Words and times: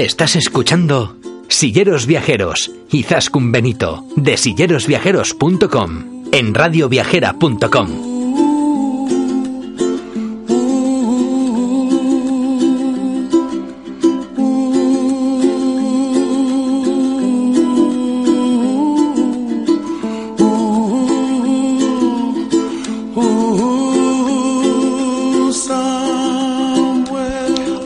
Estás 0.00 0.34
escuchando 0.34 1.14
Silleros 1.48 2.06
Viajeros 2.06 2.70
y 2.90 3.02
Zascun 3.02 3.52
Benito 3.52 4.06
de 4.16 4.38
sillerosviajeros.com 4.38 6.22
en 6.32 6.54
radioviajera.com. 6.54 8.09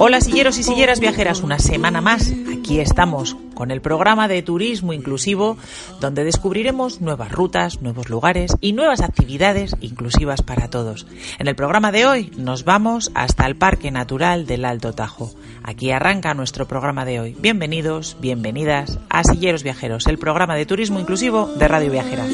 Hola 0.07 0.21
silleros 0.21 0.59
y 0.59 0.63
silleras 0.63 1.01
viajeras, 1.01 1.41
una 1.41 1.59
semana 1.59 2.03
más. 2.03 2.31
Aquí 2.53 2.79
estamos 2.79 3.39
con 3.55 3.71
el 3.71 3.81
programa 3.81 4.29
de 4.29 4.43
turismo 4.43 4.93
inclusivo 4.93 5.57
donde 5.99 6.25
descubriremos 6.25 7.01
nuevas 7.01 7.33
rutas, 7.33 7.81
nuevos 7.81 8.11
lugares 8.11 8.55
y 8.61 8.75
nuevas 8.75 9.01
actividades 9.01 9.75
inclusivas 9.81 10.43
para 10.43 10.69
todos. 10.69 11.07
En 11.39 11.49
el 11.49 11.57
programa 11.57 11.91
de 11.91 12.05
hoy 12.05 12.31
nos 12.37 12.65
vamos 12.65 13.13
hasta 13.15 13.47
el 13.47 13.57
Parque 13.57 13.91
Natural 13.91 14.45
del 14.45 14.67
Alto 14.67 14.93
Tajo. 14.93 15.33
Aquí 15.63 15.91
arranca 15.91 16.35
nuestro 16.35 16.69
programa 16.69 17.07
de 17.07 17.21
hoy. 17.21 17.37
Bienvenidos, 17.41 18.19
bienvenidas 18.21 18.99
a 19.09 19.25
Silleros 19.25 19.63
Viajeros, 19.63 20.07
el 20.07 20.19
programa 20.19 20.55
de 20.55 20.67
turismo 20.67 21.01
inclusivo 21.01 21.47
de 21.47 21.67
Radio 21.67 21.91
Viajera. 21.91 22.27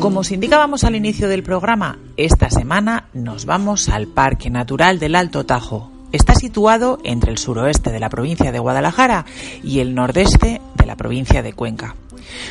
Como 0.00 0.20
os 0.20 0.32
indicábamos 0.32 0.84
al 0.84 0.96
inicio 0.96 1.28
del 1.28 1.42
programa, 1.42 1.98
esta 2.16 2.50
semana 2.50 3.08
nos 3.12 3.44
vamos 3.44 3.88
al 3.88 4.06
Parque 4.06 4.50
Natural 4.50 4.98
del 4.98 5.14
Alto 5.14 5.46
Tajo. 5.46 5.90
Está 6.12 6.34
situado 6.34 6.98
entre 7.04 7.30
el 7.30 7.38
suroeste 7.38 7.90
de 7.90 8.00
la 8.00 8.10
provincia 8.10 8.52
de 8.52 8.58
Guadalajara 8.58 9.24
y 9.62 9.80
el 9.80 9.94
nordeste 9.94 10.60
de 10.74 10.86
la 10.86 10.96
provincia 10.96 11.42
de 11.42 11.52
Cuenca. 11.52 11.94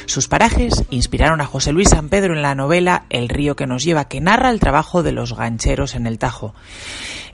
Sus 0.05 0.27
parajes 0.27 0.83
inspiraron 0.89 1.41
a 1.41 1.45
José 1.45 1.71
Luis 1.71 1.89
San 1.89 2.09
Pedro 2.09 2.35
en 2.35 2.41
la 2.41 2.55
novela 2.55 3.05
El 3.09 3.29
río 3.29 3.55
que 3.55 3.67
nos 3.67 3.83
lleva, 3.83 4.05
que 4.05 4.21
narra 4.21 4.49
el 4.49 4.59
trabajo 4.59 5.03
de 5.03 5.11
los 5.11 5.35
gancheros 5.35 5.95
en 5.95 6.07
el 6.07 6.19
Tajo. 6.19 6.53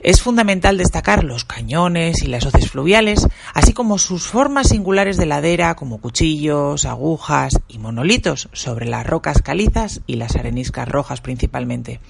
Es 0.00 0.22
fundamental 0.22 0.78
destacar 0.78 1.24
los 1.24 1.44
cañones 1.44 2.22
y 2.22 2.28
las 2.28 2.46
hoces 2.46 2.70
fluviales, 2.70 3.26
así 3.52 3.72
como 3.72 3.98
sus 3.98 4.26
formas 4.26 4.68
singulares 4.68 5.16
de 5.16 5.26
ladera 5.26 5.74
como 5.74 5.98
cuchillos, 6.00 6.84
agujas 6.84 7.58
y 7.68 7.78
monolitos 7.78 8.48
sobre 8.52 8.86
las 8.86 9.06
rocas 9.06 9.42
calizas 9.42 10.00
y 10.06 10.16
las 10.16 10.36
areniscas 10.36 10.88
rojas 10.88 11.20
principalmente. 11.20 12.00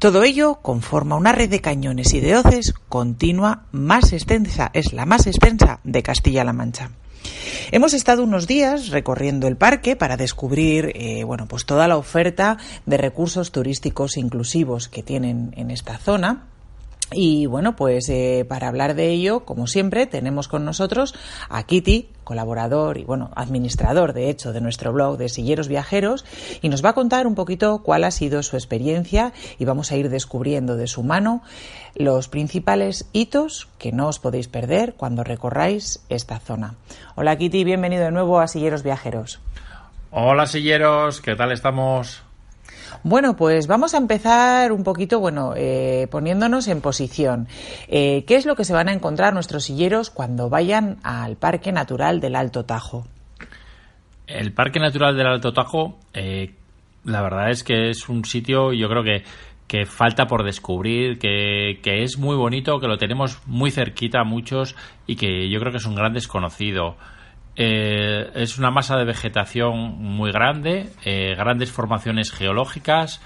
Todo 0.00 0.24
ello 0.24 0.56
conforma 0.56 1.16
una 1.16 1.32
red 1.32 1.48
de 1.48 1.60
cañones 1.60 2.12
y 2.14 2.20
de 2.20 2.36
hoces 2.36 2.74
continua 2.88 3.62
más 3.70 4.12
extensa, 4.12 4.70
es 4.74 4.92
la 4.92 5.06
más 5.06 5.26
extensa 5.26 5.80
de 5.84 6.02
Castilla-La 6.02 6.52
Mancha. 6.52 6.90
Hemos 7.70 7.94
estado 7.94 8.22
unos 8.22 8.46
días 8.46 8.88
recorriendo 8.88 9.48
el 9.48 9.56
parque 9.56 9.96
para 9.96 10.16
descubrir 10.16 10.92
eh, 10.94 11.24
bueno, 11.24 11.46
pues 11.46 11.66
toda 11.66 11.88
la 11.88 11.96
oferta 11.96 12.58
de 12.86 12.96
recursos 12.96 13.52
turísticos 13.52 14.16
inclusivos 14.16 14.88
que 14.88 15.02
tienen 15.02 15.52
en 15.56 15.70
esta 15.70 15.98
zona. 15.98 16.46
Y 17.12 17.46
bueno, 17.46 17.76
pues 17.76 18.08
eh, 18.08 18.44
para 18.48 18.68
hablar 18.68 18.94
de 18.94 19.10
ello, 19.10 19.44
como 19.44 19.66
siempre, 19.66 20.06
tenemos 20.06 20.48
con 20.48 20.64
nosotros 20.64 21.14
a 21.48 21.62
Kitty, 21.64 22.08
colaborador 22.24 22.96
y 22.98 23.04
bueno, 23.04 23.30
administrador 23.36 24.14
de 24.14 24.30
hecho 24.30 24.52
de 24.52 24.60
nuestro 24.60 24.92
blog 24.92 25.18
de 25.18 25.28
Silleros 25.28 25.68
Viajeros, 25.68 26.24
y 26.62 26.68
nos 26.68 26.84
va 26.84 26.90
a 26.90 26.94
contar 26.94 27.26
un 27.26 27.34
poquito 27.34 27.82
cuál 27.82 28.04
ha 28.04 28.10
sido 28.10 28.42
su 28.42 28.56
experiencia 28.56 29.32
y 29.58 29.64
vamos 29.64 29.92
a 29.92 29.96
ir 29.96 30.08
descubriendo 30.08 30.76
de 30.76 30.86
su 30.86 31.02
mano 31.02 31.42
los 31.94 32.28
principales 32.28 33.06
hitos 33.12 33.68
que 33.78 33.92
no 33.92 34.08
os 34.08 34.18
podéis 34.18 34.48
perder 34.48 34.94
cuando 34.94 35.22
recorráis 35.22 36.00
esta 36.08 36.40
zona. 36.40 36.74
Hola 37.14 37.36
Kitty, 37.36 37.64
bienvenido 37.64 38.04
de 38.04 38.10
nuevo 38.10 38.40
a 38.40 38.48
Silleros 38.48 38.82
Viajeros. 38.82 39.40
Hola 40.10 40.46
Silleros, 40.46 41.20
¿qué 41.20 41.36
tal 41.36 41.52
estamos? 41.52 42.22
Bueno, 43.06 43.36
pues 43.36 43.66
vamos 43.66 43.92
a 43.92 43.98
empezar 43.98 44.72
un 44.72 44.82
poquito, 44.82 45.20
bueno, 45.20 45.52
eh, 45.54 46.08
poniéndonos 46.10 46.68
en 46.68 46.80
posición. 46.80 47.48
Eh, 47.86 48.24
¿Qué 48.26 48.36
es 48.36 48.46
lo 48.46 48.56
que 48.56 48.64
se 48.64 48.72
van 48.72 48.88
a 48.88 48.94
encontrar 48.94 49.34
nuestros 49.34 49.64
silleros 49.64 50.08
cuando 50.08 50.48
vayan 50.48 50.96
al 51.02 51.36
Parque 51.36 51.70
Natural 51.70 52.18
del 52.18 52.34
Alto 52.34 52.64
Tajo? 52.64 53.06
El 54.26 54.54
Parque 54.54 54.80
Natural 54.80 55.14
del 55.18 55.26
Alto 55.26 55.52
Tajo, 55.52 55.98
eh, 56.14 56.54
la 57.04 57.20
verdad 57.20 57.50
es 57.50 57.62
que 57.62 57.90
es 57.90 58.08
un 58.08 58.24
sitio, 58.24 58.72
yo 58.72 58.88
creo 58.88 59.04
que, 59.04 59.22
que 59.68 59.84
falta 59.84 60.24
por 60.26 60.42
descubrir, 60.42 61.18
que, 61.18 61.80
que, 61.82 62.04
es 62.04 62.16
muy 62.16 62.36
bonito, 62.36 62.80
que 62.80 62.88
lo 62.88 62.96
tenemos 62.96 63.38
muy 63.44 63.70
cerquita 63.70 64.20
a 64.20 64.24
muchos 64.24 64.76
y 65.06 65.16
que 65.16 65.50
yo 65.50 65.60
creo 65.60 65.72
que 65.72 65.78
es 65.78 65.86
un 65.86 65.94
gran 65.94 66.14
desconocido. 66.14 66.96
Eh, 67.56 68.30
es 68.34 68.58
una 68.58 68.70
masa 68.70 68.96
de 68.96 69.04
vegetación 69.04 70.02
muy 70.02 70.32
grande, 70.32 70.90
eh, 71.04 71.34
grandes 71.36 71.70
formaciones 71.70 72.32
geológicas 72.32 73.20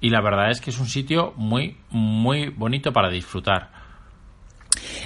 y 0.00 0.10
la 0.10 0.20
verdad 0.20 0.50
es 0.50 0.60
que 0.60 0.70
es 0.70 0.78
un 0.78 0.86
sitio 0.86 1.32
muy, 1.36 1.76
muy 1.90 2.48
bonito 2.48 2.92
para 2.92 3.10
disfrutar. 3.10 3.70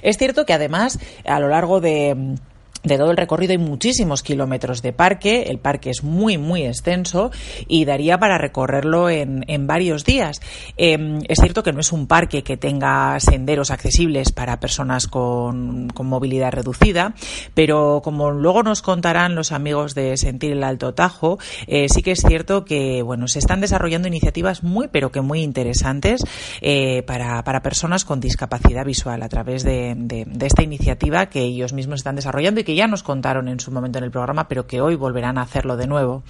Es 0.02 0.18
cierto 0.18 0.44
que 0.44 0.52
además 0.52 0.98
a 1.24 1.40
lo 1.40 1.48
largo 1.48 1.80
de 1.80 2.36
de 2.82 2.96
todo 2.96 3.10
el 3.10 3.16
recorrido 3.16 3.52
hay 3.52 3.58
muchísimos 3.58 4.22
kilómetros 4.22 4.82
de 4.82 4.92
parque, 4.92 5.44
el 5.48 5.58
parque 5.58 5.90
es 5.90 6.02
muy, 6.02 6.38
muy 6.38 6.64
extenso 6.64 7.30
y 7.68 7.84
daría 7.84 8.18
para 8.18 8.38
recorrerlo 8.38 9.10
en, 9.10 9.44
en 9.48 9.66
varios 9.66 10.04
días. 10.04 10.40
Eh, 10.76 11.18
es 11.28 11.38
cierto 11.38 11.62
que 11.62 11.72
no 11.72 11.80
es 11.80 11.92
un 11.92 12.06
parque 12.06 12.42
que 12.42 12.56
tenga 12.56 13.18
senderos 13.20 13.70
accesibles 13.70 14.32
para 14.32 14.60
personas 14.60 15.06
con, 15.06 15.88
con, 15.88 16.06
movilidad 16.06 16.52
reducida, 16.52 17.14
pero 17.54 18.00
como 18.02 18.30
luego 18.30 18.62
nos 18.62 18.82
contarán 18.82 19.34
los 19.34 19.52
amigos 19.52 19.94
de 19.94 20.16
Sentir 20.16 20.52
el 20.52 20.64
Alto 20.64 20.94
Tajo, 20.94 21.38
eh, 21.66 21.88
sí 21.88 22.02
que 22.02 22.12
es 22.12 22.20
cierto 22.20 22.64
que 22.64 23.02
bueno, 23.02 23.28
se 23.28 23.38
están 23.38 23.60
desarrollando 23.60 24.08
iniciativas 24.08 24.62
muy, 24.62 24.88
pero 24.88 25.12
que 25.12 25.20
muy 25.20 25.40
interesantes 25.42 26.22
eh, 26.60 27.02
para, 27.02 27.44
para, 27.44 27.62
personas 27.62 28.04
con 28.04 28.20
discapacidad 28.20 28.84
visual 28.84 29.22
a 29.22 29.28
través 29.28 29.62
de, 29.64 29.94
de, 29.96 30.46
esta 30.46 30.62
iniciativa 30.62 31.26
que 31.26 31.42
ellos 31.42 31.72
mismos 31.72 32.00
están 32.00 32.16
desarrollando 32.16 32.60
que 32.70 32.76
ya 32.76 32.86
nos 32.86 33.02
contaron 33.02 33.48
en 33.48 33.58
su 33.58 33.72
momento 33.72 33.98
en 33.98 34.04
el 34.04 34.12
programa, 34.12 34.46
pero 34.46 34.68
que 34.68 34.80
hoy 34.80 34.94
volverán 34.94 35.38
a 35.38 35.42
hacerlo 35.42 35.76
de 35.76 35.88
nuevo. 35.88 36.22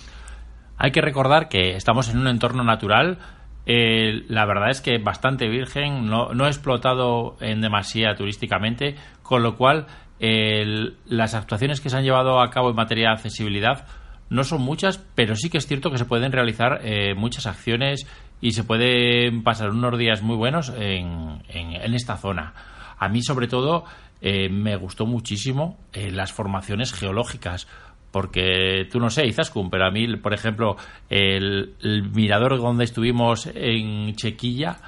Hay 0.78 0.90
que 0.90 1.02
recordar 1.02 1.50
que 1.50 1.76
estamos 1.76 2.08
en 2.08 2.16
un 2.16 2.28
entorno 2.28 2.64
natural. 2.64 3.18
Eh, 3.66 4.24
la 4.26 4.46
verdad 4.46 4.70
es 4.70 4.80
que 4.80 4.96
bastante 4.96 5.48
virgen, 5.48 6.06
no, 6.06 6.32
no 6.32 6.46
explotado 6.46 7.36
en 7.40 7.60
demasía 7.60 8.14
turísticamente, 8.14 8.94
con 9.22 9.42
lo 9.42 9.56
cual 9.58 9.86
las 10.18 11.34
actuaciones 11.34 11.82
que 11.82 11.90
se 11.90 11.98
han 11.98 12.04
llevado 12.04 12.40
a 12.40 12.48
cabo 12.48 12.70
en 12.70 12.76
materia 12.76 13.08
de 13.08 13.14
accesibilidad 13.16 13.86
no 14.30 14.42
son 14.42 14.62
muchas, 14.62 14.96
pero 15.14 15.36
sí 15.36 15.50
que 15.50 15.58
es 15.58 15.66
cierto 15.66 15.90
que 15.90 15.98
se 15.98 16.06
pueden 16.06 16.32
realizar 16.32 16.80
eh, 16.82 17.14
muchas 17.14 17.46
acciones 17.46 18.06
y 18.40 18.52
se 18.52 18.64
pueden 18.64 19.42
pasar 19.42 19.70
unos 19.70 19.98
días 19.98 20.22
muy 20.22 20.36
buenos 20.36 20.70
en, 20.70 21.42
en, 21.48 21.72
en 21.72 21.94
esta 21.94 22.16
zona. 22.16 22.54
A 22.98 23.08
mí, 23.10 23.22
sobre 23.22 23.46
todo, 23.46 23.84
eh, 24.20 24.48
me 24.48 24.76
gustó 24.76 25.06
muchísimo 25.06 25.78
eh, 25.92 26.10
las 26.10 26.32
formaciones 26.32 26.92
geológicas. 26.92 27.66
Porque 28.10 28.88
tú 28.90 28.98
no 28.98 29.08
sé, 29.08 29.26
Izaskun, 29.26 29.70
pero 29.70 29.86
a 29.86 29.92
mí, 29.92 30.16
por 30.16 30.34
ejemplo, 30.34 30.76
el, 31.08 31.74
el 31.80 32.10
mirador 32.10 32.58
donde 32.58 32.82
estuvimos 32.82 33.48
en 33.54 34.16
Chequilla, 34.16 34.78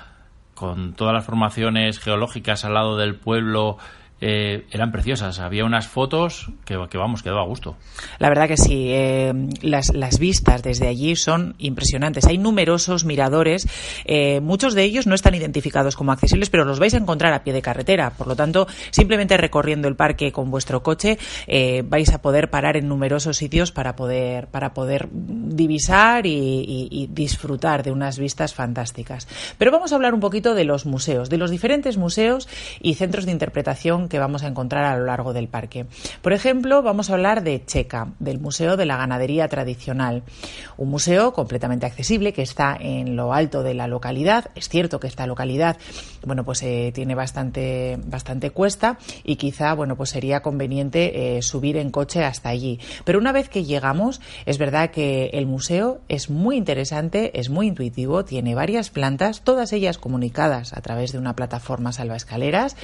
con 0.54 0.94
todas 0.94 1.14
las 1.14 1.24
formaciones 1.24 2.00
geológicas 2.00 2.64
al 2.64 2.74
lado 2.74 2.96
del 2.96 3.14
pueblo, 3.14 3.78
eh, 4.24 4.66
eran 4.70 4.92
preciosas. 4.92 5.40
Había 5.40 5.64
unas 5.64 5.88
fotos 5.88 6.48
que, 6.64 6.78
que, 6.88 6.96
vamos, 6.96 7.24
quedó 7.24 7.40
a 7.40 7.44
gusto. 7.44 7.76
La 8.20 8.28
verdad 8.28 8.46
que 8.46 8.56
sí, 8.56 8.86
eh, 8.90 9.32
las, 9.62 9.92
las, 9.92 10.20
vistas 10.20 10.62
desde 10.62 10.86
allí 10.86 11.16
son 11.16 11.56
impresionantes. 11.58 12.26
Hay 12.26 12.38
numerosos 12.38 13.04
miradores, 13.04 13.66
eh, 14.04 14.38
muchos 14.40 14.74
de 14.74 14.84
ellos 14.84 15.08
no 15.08 15.16
están 15.16 15.34
identificados 15.34 15.96
como 15.96 16.12
accesibles, 16.12 16.50
pero 16.50 16.64
los 16.64 16.78
vais 16.78 16.94
a 16.94 16.98
encontrar 16.98 17.32
a 17.32 17.42
pie 17.42 17.52
de 17.52 17.62
carretera. 17.62 18.10
Por 18.10 18.28
lo 18.28 18.36
tanto, 18.36 18.68
simplemente 18.92 19.36
recorriendo 19.36 19.88
el 19.88 19.96
parque 19.96 20.30
con 20.30 20.52
vuestro 20.52 20.84
coche 20.84 21.18
vais 21.84 22.12
a 22.12 22.22
poder 22.22 22.48
parar 22.48 22.76
en 22.76 22.86
numerosos 22.86 23.36
sitios 23.36 23.72
para 23.72 23.96
poder, 23.96 24.46
para 24.46 24.72
poder 24.72 25.08
divisar 25.10 26.26
y, 26.26 26.30
y, 26.30 26.88
y 26.92 27.08
disfrutar 27.08 27.82
de 27.82 27.90
unas 27.90 28.20
vistas 28.20 28.54
fantásticas. 28.54 29.26
Pero 29.58 29.72
vamos 29.72 29.90
a 29.90 29.96
hablar 29.96 30.14
un 30.14 30.20
poquito 30.20 30.54
de 30.54 30.64
los 30.64 30.86
museos, 30.86 31.28
de 31.28 31.38
los 31.38 31.50
diferentes 31.50 31.96
museos 31.96 32.48
y 32.80 32.94
centros 32.94 33.26
de 33.26 33.32
interpretación 33.32 34.08
que 34.12 34.18
vamos 34.18 34.42
a 34.42 34.46
encontrar 34.46 34.84
a 34.84 34.94
lo 34.98 35.06
largo 35.06 35.32
del 35.32 35.48
parque. 35.48 35.86
Por 36.20 36.34
ejemplo, 36.34 36.82
vamos 36.82 37.08
a 37.08 37.14
hablar 37.14 37.42
de 37.42 37.64
Checa, 37.64 38.08
del 38.18 38.38
Museo 38.38 38.76
de 38.76 38.84
la 38.84 38.98
Ganadería 38.98 39.48
Tradicional, 39.48 40.22
un 40.76 40.90
museo 40.90 41.32
completamente 41.32 41.86
accesible 41.86 42.34
que 42.34 42.42
está 42.42 42.76
en 42.78 43.16
lo 43.16 43.32
alto 43.32 43.62
de 43.62 43.72
la 43.72 43.88
localidad. 43.88 44.50
Es 44.54 44.68
cierto 44.68 45.00
que 45.00 45.06
esta 45.06 45.26
localidad, 45.26 45.78
bueno, 46.26 46.44
pues 46.44 46.62
eh, 46.62 46.92
tiene 46.94 47.14
bastante, 47.14 47.98
bastante 48.04 48.50
cuesta 48.50 48.98
y 49.24 49.36
quizá, 49.36 49.72
bueno, 49.72 49.96
pues 49.96 50.10
sería 50.10 50.42
conveniente 50.42 51.38
eh, 51.38 51.40
subir 51.40 51.78
en 51.78 51.90
coche 51.90 52.22
hasta 52.22 52.50
allí. 52.50 52.80
Pero 53.04 53.18
una 53.18 53.32
vez 53.32 53.48
que 53.48 53.64
llegamos, 53.64 54.20
es 54.44 54.58
verdad 54.58 54.90
que 54.90 55.30
el 55.32 55.46
museo 55.46 56.02
es 56.08 56.28
muy 56.28 56.58
interesante, 56.58 57.40
es 57.40 57.48
muy 57.48 57.68
intuitivo, 57.68 58.26
tiene 58.26 58.54
varias 58.54 58.90
plantas, 58.90 59.40
todas 59.40 59.72
ellas 59.72 59.96
comunicadas 59.96 60.74
a 60.74 60.82
través 60.82 61.12
de 61.12 61.18
una 61.18 61.34
plataforma 61.34 61.92
salvaescaleras 61.92 62.76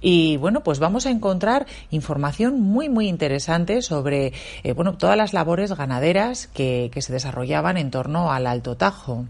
y 0.00 0.36
bueno, 0.38 0.51
pues 0.60 0.78
vamos 0.78 1.06
a 1.06 1.10
encontrar 1.10 1.66
información 1.90 2.60
muy, 2.60 2.88
muy 2.88 3.08
interesante 3.08 3.82
sobre 3.82 4.32
eh, 4.62 4.72
bueno, 4.72 4.94
todas 4.94 5.16
las 5.16 5.32
labores 5.32 5.72
ganaderas 5.72 6.46
que, 6.48 6.90
que, 6.92 7.02
se 7.02 7.12
desarrollaban 7.12 7.76
en 7.76 7.90
torno 7.90 8.32
al 8.32 8.46
Alto 8.46 8.76
Tajo. 8.76 9.26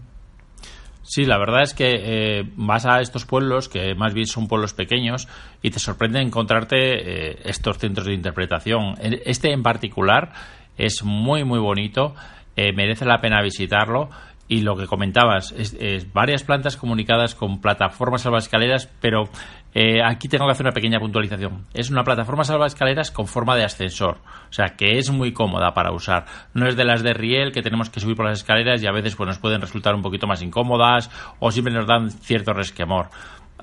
Sí, 1.03 1.25
la 1.25 1.37
verdad 1.37 1.63
es 1.63 1.73
que 1.73 2.39
eh, 2.39 2.43
vas 2.55 2.85
a 2.85 3.01
estos 3.01 3.25
pueblos, 3.25 3.67
que 3.67 3.93
más 3.93 4.13
bien 4.13 4.25
son 4.25 4.47
pueblos 4.47 4.73
pequeños, 4.73 5.27
y 5.61 5.71
te 5.71 5.79
sorprende 5.79 6.21
encontrarte 6.21 6.77
eh, 6.77 7.39
estos 7.43 7.77
centros 7.77 8.07
de 8.07 8.13
interpretación. 8.13 8.95
Este 9.01 9.51
en 9.51 9.63
particular 9.63 10.31
es 10.77 11.03
muy, 11.03 11.43
muy 11.43 11.59
bonito, 11.59 12.15
merece 12.55 13.05
la 13.05 13.19
pena 13.19 13.41
visitarlo 13.41 14.09
y 14.47 14.61
lo 14.61 14.75
que 14.75 14.87
comentabas, 14.87 15.51
es, 15.57 15.75
es, 15.79 16.11
varias 16.13 16.43
plantas 16.43 16.77
comunicadas 16.77 17.33
con 17.33 17.61
plataformas 17.61 18.21
salvaescaleras, 18.21 18.87
pero 19.01 19.29
eh, 19.73 20.01
aquí 20.03 20.27
tengo 20.27 20.45
que 20.45 20.51
hacer 20.51 20.65
una 20.65 20.73
pequeña 20.73 20.99
puntualización. 20.99 21.65
Es 21.73 21.89
una 21.89 22.03
plataforma 22.03 22.43
salvaescaleras 22.43 23.11
con 23.11 23.27
forma 23.27 23.55
de 23.55 23.63
ascensor, 23.63 24.17
o 24.49 24.53
sea 24.53 24.75
que 24.77 24.97
es 24.97 25.09
muy 25.09 25.33
cómoda 25.33 25.73
para 25.73 25.91
usar. 25.91 26.25
No 26.53 26.67
es 26.67 26.75
de 26.75 26.85
las 26.85 27.01
de 27.01 27.13
riel 27.13 27.51
que 27.51 27.61
tenemos 27.61 27.89
que 27.89 27.99
subir 27.99 28.15
por 28.15 28.25
las 28.25 28.39
escaleras 28.39 28.83
y 28.83 28.87
a 28.87 28.91
veces 28.91 29.15
pues, 29.15 29.27
nos 29.27 29.39
pueden 29.39 29.61
resultar 29.61 29.95
un 29.95 30.03
poquito 30.03 30.27
más 30.27 30.41
incómodas 30.41 31.09
o 31.39 31.51
siempre 31.51 31.73
nos 31.73 31.87
dan 31.87 32.11
cierto 32.11 32.53
resquemor. 32.53 33.09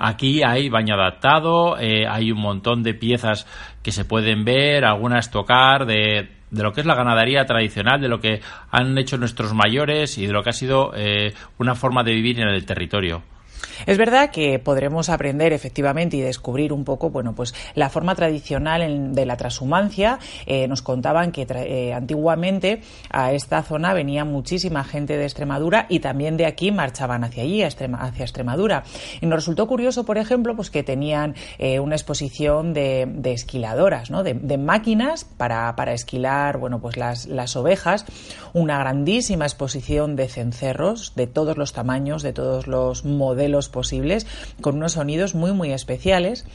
Aquí 0.03 0.43
hay 0.43 0.69
baño 0.71 0.95
adaptado, 0.95 1.79
eh, 1.79 2.07
hay 2.09 2.33
un 2.33 2.41
montón 2.41 2.83
de 2.83 2.95
piezas 2.95 3.47
que 3.83 3.93
se 3.93 4.05
pueden 4.05 4.45
ver, 4.45 4.85
algunas 4.85 5.31
tocar, 5.31 5.85
de, 5.85 6.31
de, 6.51 6.63
lo 6.63 6.73
que 6.73 6.81
es 6.81 6.87
la 6.87 6.95
ganadería 6.95 7.45
tradicional, 7.45 8.01
de 8.01 8.09
lo 8.09 8.19
que 8.19 8.41
han 8.71 8.97
hecho 8.97 9.19
nuestros 9.19 9.53
mayores 9.53 10.17
y 10.17 10.27
de 10.27 10.33
lo 10.33 10.43
que 10.43 10.51
ha 10.51 10.55
sido 10.55 10.93
eh, 10.97 11.35
una 11.59 11.75
forma 11.75 12.03
de 12.03 12.15
vivir 12.15 12.41
en 12.41 12.49
el 12.49 12.65
territorio. 12.65 13.23
Es 13.87 13.99
verdad 13.99 14.31
que 14.31 14.59
podremos 14.59 15.09
aprender 15.09 15.53
efectivamente 15.53 16.17
y 16.17 16.21
descubrir 16.21 16.73
un 16.73 16.85
poco, 16.85 17.11
bueno, 17.11 17.35
pues 17.35 17.55
la 17.75 17.89
forma 17.91 18.15
tradicional 18.15 18.83
en, 18.83 19.13
de 19.15 19.27
la 19.27 19.37
transhumancia. 19.37 20.19
Eh, 20.47 20.69
nos 20.69 20.83
contaban 20.83 21.33
que 21.33 21.47
eh, 21.49 21.93
antiguamente 21.93 22.83
a 23.11 23.33
esta 23.33 23.63
zona 23.63 23.95
venía 23.95 24.25
muchísima 24.25 24.85
gente 24.85 25.17
de 25.17 25.25
Extremadura 25.25 25.87
y 25.89 26.01
también 26.01 26.37
de 26.37 26.47
aquí 26.47 26.71
marchaban 26.71 27.25
hacia 27.25 27.43
allí, 27.43 27.63
hacia 27.63 28.25
Extremadura. 28.25 28.85
Y 29.21 29.27
nos 29.27 29.41
resultó 29.41 29.67
curioso, 29.67 30.05
por 30.05 30.19
ejemplo, 30.19 30.55
pues 30.55 30.71
que 30.71 30.83
tenían 30.83 31.35
eh, 31.59 31.81
una 31.81 31.97
exposición 31.97 32.73
de, 32.73 33.07
de 33.07 33.33
esquiladoras, 33.33 34.11
¿no? 34.11 34.23
De, 34.23 34.35
de 34.35 34.59
máquinas 34.59 35.25
para, 35.25 35.75
para, 35.77 35.93
esquilar, 35.93 36.59
bueno, 36.59 36.81
pues 36.81 36.97
las, 36.97 37.27
las 37.27 37.57
ovejas, 37.57 38.05
una 38.53 38.79
grandísima 38.79 39.45
exposición 39.45 40.17
de 40.17 40.29
cencerros 40.29 41.15
de 41.17 41.27
todos 41.27 41.57
los 41.57 41.73
tamaños, 41.73 42.23
de 42.23 42.33
todos 42.33 42.67
los 42.67 43.05
modelos 43.05 43.50
posibles, 43.69 44.27
con 44.61 44.77
unos 44.77 44.93
sonidos 44.93 45.35
muy, 45.35 45.53
muy 45.53 45.73
especiales. 45.73 46.47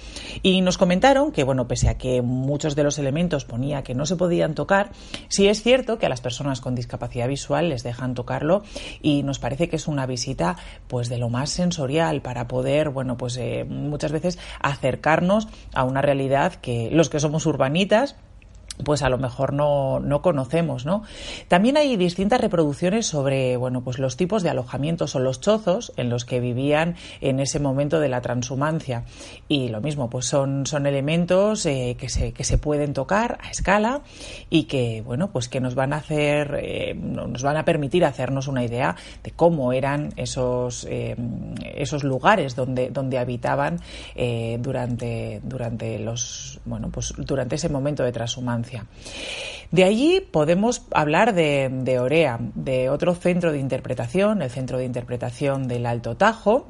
Y 0.42 0.62
nos 0.62 0.78
comentaron 0.78 1.32
que, 1.32 1.44
bueno, 1.44 1.68
pese 1.68 1.90
a 1.90 1.98
que 1.98 2.22
muchos 2.22 2.76
de 2.76 2.84
los 2.84 2.98
elementos 2.98 3.46
ponía 3.46 3.84
que 3.84 3.96
no 3.96 4.06
se 4.06 4.16
podían 4.16 4.56
tocar, 4.56 4.92
sí 5.28 5.48
es 5.48 5.62
cierto 5.62 5.98
que 5.98 6.06
a 6.06 6.10
las 6.10 6.22
personas 6.22 6.62
con 6.62 6.76
discapacidad 6.76 7.28
visual 7.28 7.70
les 7.70 7.84
dejan 7.84 8.14
tocarlo 8.14 8.64
y 9.02 9.24
nos 9.24 9.40
parece 9.40 9.70
que 9.70 9.76
es 9.76 9.88
una 9.88 10.06
visita, 10.06 10.58
pues, 10.88 11.10
de 11.10 11.18
lo 11.18 11.30
más 11.30 11.50
sensorial 11.50 12.22
para 12.22 12.48
poder, 12.48 12.90
bueno, 12.90 13.18
pues 13.18 13.38
eh, 13.38 13.66
muchas 13.68 14.12
veces 14.12 14.40
acercarnos 14.62 15.48
a 15.74 15.84
una 15.84 16.02
realidad 16.02 16.56
que 16.56 16.90
los 16.92 17.10
que 17.10 17.20
somos 17.20 17.46
urbanitas, 17.46 18.16
pues 18.84 19.02
a 19.02 19.10
lo 19.10 19.18
mejor 19.18 19.54
no, 19.54 20.00
no, 20.00 20.22
conocemos, 20.22 20.86
¿no? 20.86 21.04
También 21.48 21.78
hay 21.78 21.96
distintas 21.96 22.42
reproducciones 22.42 23.06
sobre, 23.06 23.58
bueno, 23.58 23.82
pues 23.82 24.00
los 24.00 24.18
tipos 24.18 24.44
de 24.44 24.50
alojamientos 24.50 25.16
o 25.16 25.20
los 25.20 25.40
chozos 25.40 25.94
en 25.98 26.10
los 26.10 26.26
que 26.26 26.40
vivían 26.40 26.96
en 27.22 27.40
ese 27.40 27.60
momento 27.60 28.00
de 28.00 28.10
la 28.10 28.22
transhumancia. 28.22 29.06
Y 29.48 29.70
lo 29.70 29.82
mismo, 29.82 30.10
pues 30.10 30.26
son, 30.26 30.66
son 30.66 30.86
elementos 30.88 31.66
eh, 31.66 31.96
que, 31.98 32.10
se, 32.10 32.34
que 32.34 32.44
se 32.44 32.58
pueden 32.58 32.94
tocar 32.94 33.38
a 33.42 33.50
escala 33.50 34.02
y 34.50 34.64
que, 34.64 35.02
bueno, 35.02 35.32
pues 35.32 35.48
que 35.48 35.62
nos 35.62 35.76
van 35.76 35.94
a 35.94 35.98
hacer, 35.98 36.60
eh, 36.62 36.94
nos 36.96 37.44
van 37.44 37.58
a 37.58 37.66
permitir 37.66 38.04
hacernos 38.04 38.48
una 38.48 38.64
idea 38.64 38.96
de 39.24 39.32
cómo 39.32 39.72
eran 39.72 40.14
esos, 40.18 40.86
eh, 40.90 41.16
esos 41.76 42.04
lugares 42.04 42.56
donde, 42.56 42.90
donde 42.90 43.18
habitaban 43.18 43.80
durante, 44.60 45.42
durante 45.44 46.00
los, 46.00 46.60
bueno, 46.66 46.90
pues 46.90 47.14
durante 47.18 47.56
ese 47.56 47.70
momento 47.70 48.04
de 48.04 48.12
transhumancia. 48.12 48.65
De 49.72 49.84
allí 49.84 50.22
podemos 50.22 50.84
hablar 50.92 51.34
de, 51.34 52.00
Orea, 52.00 52.40
de 52.56 52.90
otro 52.90 53.16
centro 53.16 53.52
de 53.52 53.60
interpretación, 53.60 54.42
el 54.42 54.50
Centro 54.50 54.78
de 54.78 54.86
Interpretación 54.86 55.68
del 55.68 55.86
Alto 55.86 56.16
Tajo, 56.16 56.68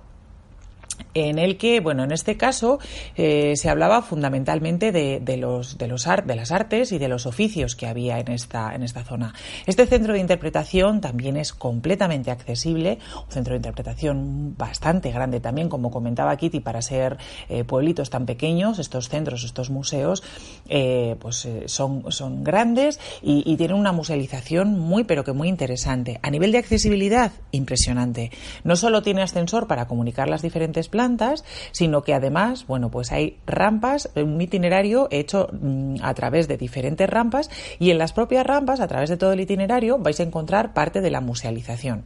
en 1.16 1.40
el 1.40 1.58
que, 1.58 1.80
bueno, 1.80 2.04
en 2.04 2.12
este 2.12 2.38
caso 2.38 2.78
eh, 3.16 3.54
se 3.56 3.70
hablaba 3.70 4.02
fundamentalmente 4.02 4.92
de, 4.92 5.38
los, 5.38 5.78
de, 5.78 5.88
los 5.88 6.08
art, 6.08 6.26
de 6.26 6.36
las 6.36 6.52
artes 6.52 6.92
y 6.92 6.98
de 6.98 7.08
los 7.08 7.26
oficios 7.26 7.76
que 7.76 7.88
había 7.88 8.20
en 8.20 8.32
esta, 8.32 8.76
en 8.76 8.84
esta 8.84 9.04
zona. 9.04 9.34
Este 9.66 9.88
centro 9.88 10.14
de 10.14 10.20
interpretación 10.20 11.02
también 11.02 11.38
es 11.38 11.54
completamente 11.54 12.32
accesible, 12.32 13.00
un 13.26 13.32
centro 13.32 13.54
de 13.54 13.58
interpretación 13.58 14.56
bastante 14.58 15.12
grande 15.12 15.40
también, 15.40 15.70
como 15.70 15.90
comentaba 15.90 16.36
Kitty, 16.36 16.60
para 16.60 16.82
ser 16.82 17.18
eh, 17.48 17.64
pueblitos 17.64 18.10
tan 18.10 18.26
pequeños, 18.26 18.78
estos 18.78 19.08
centros, 19.08 19.46
estos 19.46 19.70
museos, 19.70 20.22
eh, 20.68 21.16
pues 21.20 21.48
son, 21.68 22.12
son 22.12 22.44
grandes 22.44 23.00
y, 23.22 23.42
y 23.50 23.56
tienen 23.56 23.78
una 23.78 23.94
musealización 23.94 24.78
muy, 24.78 25.06
pero 25.06 25.24
que 25.24 25.32
muy 25.32 25.48
interesante. 25.48 26.20
A 26.24 26.30
nivel 26.30 26.52
de 26.52 26.58
accesibilidad, 26.58 27.32
impresionante. 27.52 28.32
No 28.66 28.76
solo 28.76 29.02
tiene 29.02 29.22
ascensor 29.22 29.68
para 29.68 29.88
comunicar 29.88 30.28
las 30.28 30.42
diferentes 30.42 30.75
plantas, 30.90 31.44
sino 31.72 32.04
que 32.04 32.14
además, 32.14 32.66
bueno, 32.68 32.90
pues 32.92 33.12
hay 33.12 33.38
rampas, 33.46 34.10
un 34.16 34.40
itinerario 34.40 35.08
hecho 35.12 35.48
mmm, 35.52 35.96
a 36.02 36.14
través 36.14 36.48
de 36.48 36.58
diferentes 36.58 37.10
rampas 37.10 37.50
y 37.80 37.92
en 37.92 37.98
las 37.98 38.14
propias 38.14 38.46
rampas, 38.46 38.80
a 38.80 38.88
través 38.88 39.10
de 39.10 39.18
todo 39.18 39.34
el 39.34 39.40
itinerario, 39.40 39.98
vais 39.98 40.20
a 40.20 40.24
encontrar 40.24 40.74
parte 40.74 41.02
de 41.02 41.12
la 41.12 41.22
musealización. 41.22 42.06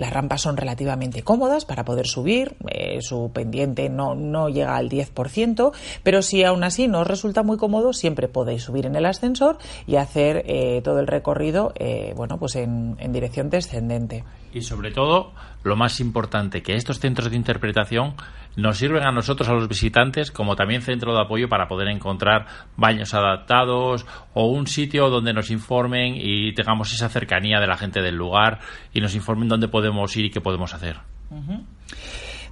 Las 0.00 0.14
rampas 0.14 0.40
son 0.40 0.56
relativamente 0.56 1.22
cómodas 1.22 1.66
para 1.66 1.84
poder 1.84 2.06
subir, 2.06 2.56
eh, 2.70 3.02
su 3.02 3.30
pendiente 3.34 3.90
no, 3.90 4.14
no, 4.14 4.48
llega 4.48 4.76
al 4.76 4.88
10%, 4.88 5.72
pero 6.02 6.22
si 6.22 6.42
aún 6.42 6.64
así 6.64 6.88
no 6.88 7.00
os 7.00 7.06
resulta 7.06 7.42
muy 7.42 7.58
cómodo, 7.58 7.92
siempre 7.92 8.26
podéis 8.26 8.62
subir 8.62 8.86
en 8.86 8.96
el 8.96 9.04
ascensor 9.04 9.58
y 9.86 9.96
hacer 9.96 10.42
eh, 10.46 10.80
todo 10.82 11.00
el 11.00 11.06
recorrido 11.06 11.74
eh, 11.74 12.14
bueno, 12.16 12.38
pues 12.38 12.56
en, 12.56 12.96
en 12.98 13.12
dirección 13.12 13.50
descendente. 13.50 14.24
Y 14.54 14.62
sobre 14.62 14.90
todo, 14.90 15.32
lo 15.62 15.76
más 15.76 16.00
importante, 16.00 16.62
que 16.62 16.74
estos 16.74 17.00
centros 17.00 17.30
de 17.30 17.36
interpretación 17.36 18.14
nos 18.56 18.78
sirven 18.78 19.04
a 19.04 19.12
nosotros, 19.12 19.48
a 19.48 19.52
los 19.52 19.68
visitantes, 19.68 20.30
como 20.30 20.56
también 20.56 20.82
centro 20.82 21.14
de 21.14 21.20
apoyo 21.20 21.48
para 21.48 21.68
poder 21.68 21.88
encontrar 21.88 22.46
baños 22.76 23.14
adaptados 23.14 24.06
o 24.34 24.46
un 24.46 24.66
sitio 24.66 25.08
donde 25.08 25.32
nos 25.32 25.50
informen 25.50 26.14
y 26.16 26.52
tengamos 26.54 26.92
esa 26.92 27.08
cercanía 27.08 27.60
de 27.60 27.66
la 27.66 27.76
gente 27.76 28.02
del 28.02 28.16
lugar 28.16 28.60
y 28.92 29.00
nos 29.00 29.14
informen 29.14 29.48
dónde 29.48 29.68
podemos 29.68 30.16
ir 30.16 30.26
y 30.26 30.30
qué 30.30 30.40
podemos 30.40 30.74
hacer. 30.74 30.98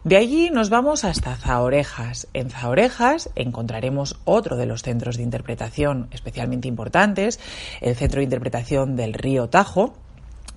De 0.04 0.16
allí 0.16 0.50
nos 0.50 0.70
vamos 0.70 1.04
hasta 1.04 1.34
Zaorejas. 1.34 2.28
En 2.32 2.50
Zaorejas 2.50 3.30
encontraremos 3.34 4.20
otro 4.24 4.56
de 4.56 4.66
los 4.66 4.82
centros 4.82 5.16
de 5.16 5.24
interpretación 5.24 6.08
especialmente 6.12 6.68
importantes, 6.68 7.40
el 7.80 7.96
Centro 7.96 8.20
de 8.20 8.24
Interpretación 8.24 8.94
del 8.94 9.14
Río 9.14 9.48
Tajo, 9.48 9.98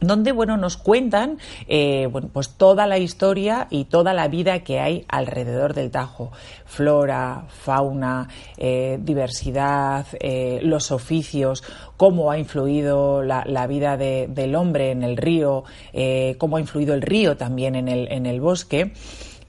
donde 0.01 0.31
bueno 0.31 0.58
nos 0.58 0.77
cuentan 0.77 1.38
eh, 1.67 2.08
bueno, 2.12 2.29
pues 2.34 2.50
toda 2.50 2.88
la 2.88 2.98
historia 2.98 3.67
y 3.70 3.86
toda 3.86 4.13
la 4.13 4.27
vida 4.27 4.63
que 4.63 4.79
hay 4.79 5.05
alrededor 5.08 5.74
del 5.74 5.91
Tajo. 5.91 6.31
Flora 6.65 7.46
fauna 7.48 8.27
eh, 8.58 9.00
diversidad 9.01 10.05
eh, 10.20 10.60
los 10.63 10.91
oficios 10.91 11.63
cómo 11.98 12.31
ha 12.31 12.39
influido 12.39 13.22
la, 13.22 13.67
vida 13.67 13.96
del 13.96 14.55
hombre 14.55 14.89
en 14.89 15.03
el 15.03 15.17
río 15.17 15.63
cómo 16.39 16.58
ha 16.58 16.60
influido 16.60 16.96
el 16.96 17.03
río 17.03 17.38
también 17.38 17.75
en 17.75 17.88
el, 17.88 18.12
en 18.12 18.25
el 18.25 18.41
bosque. 18.41 18.93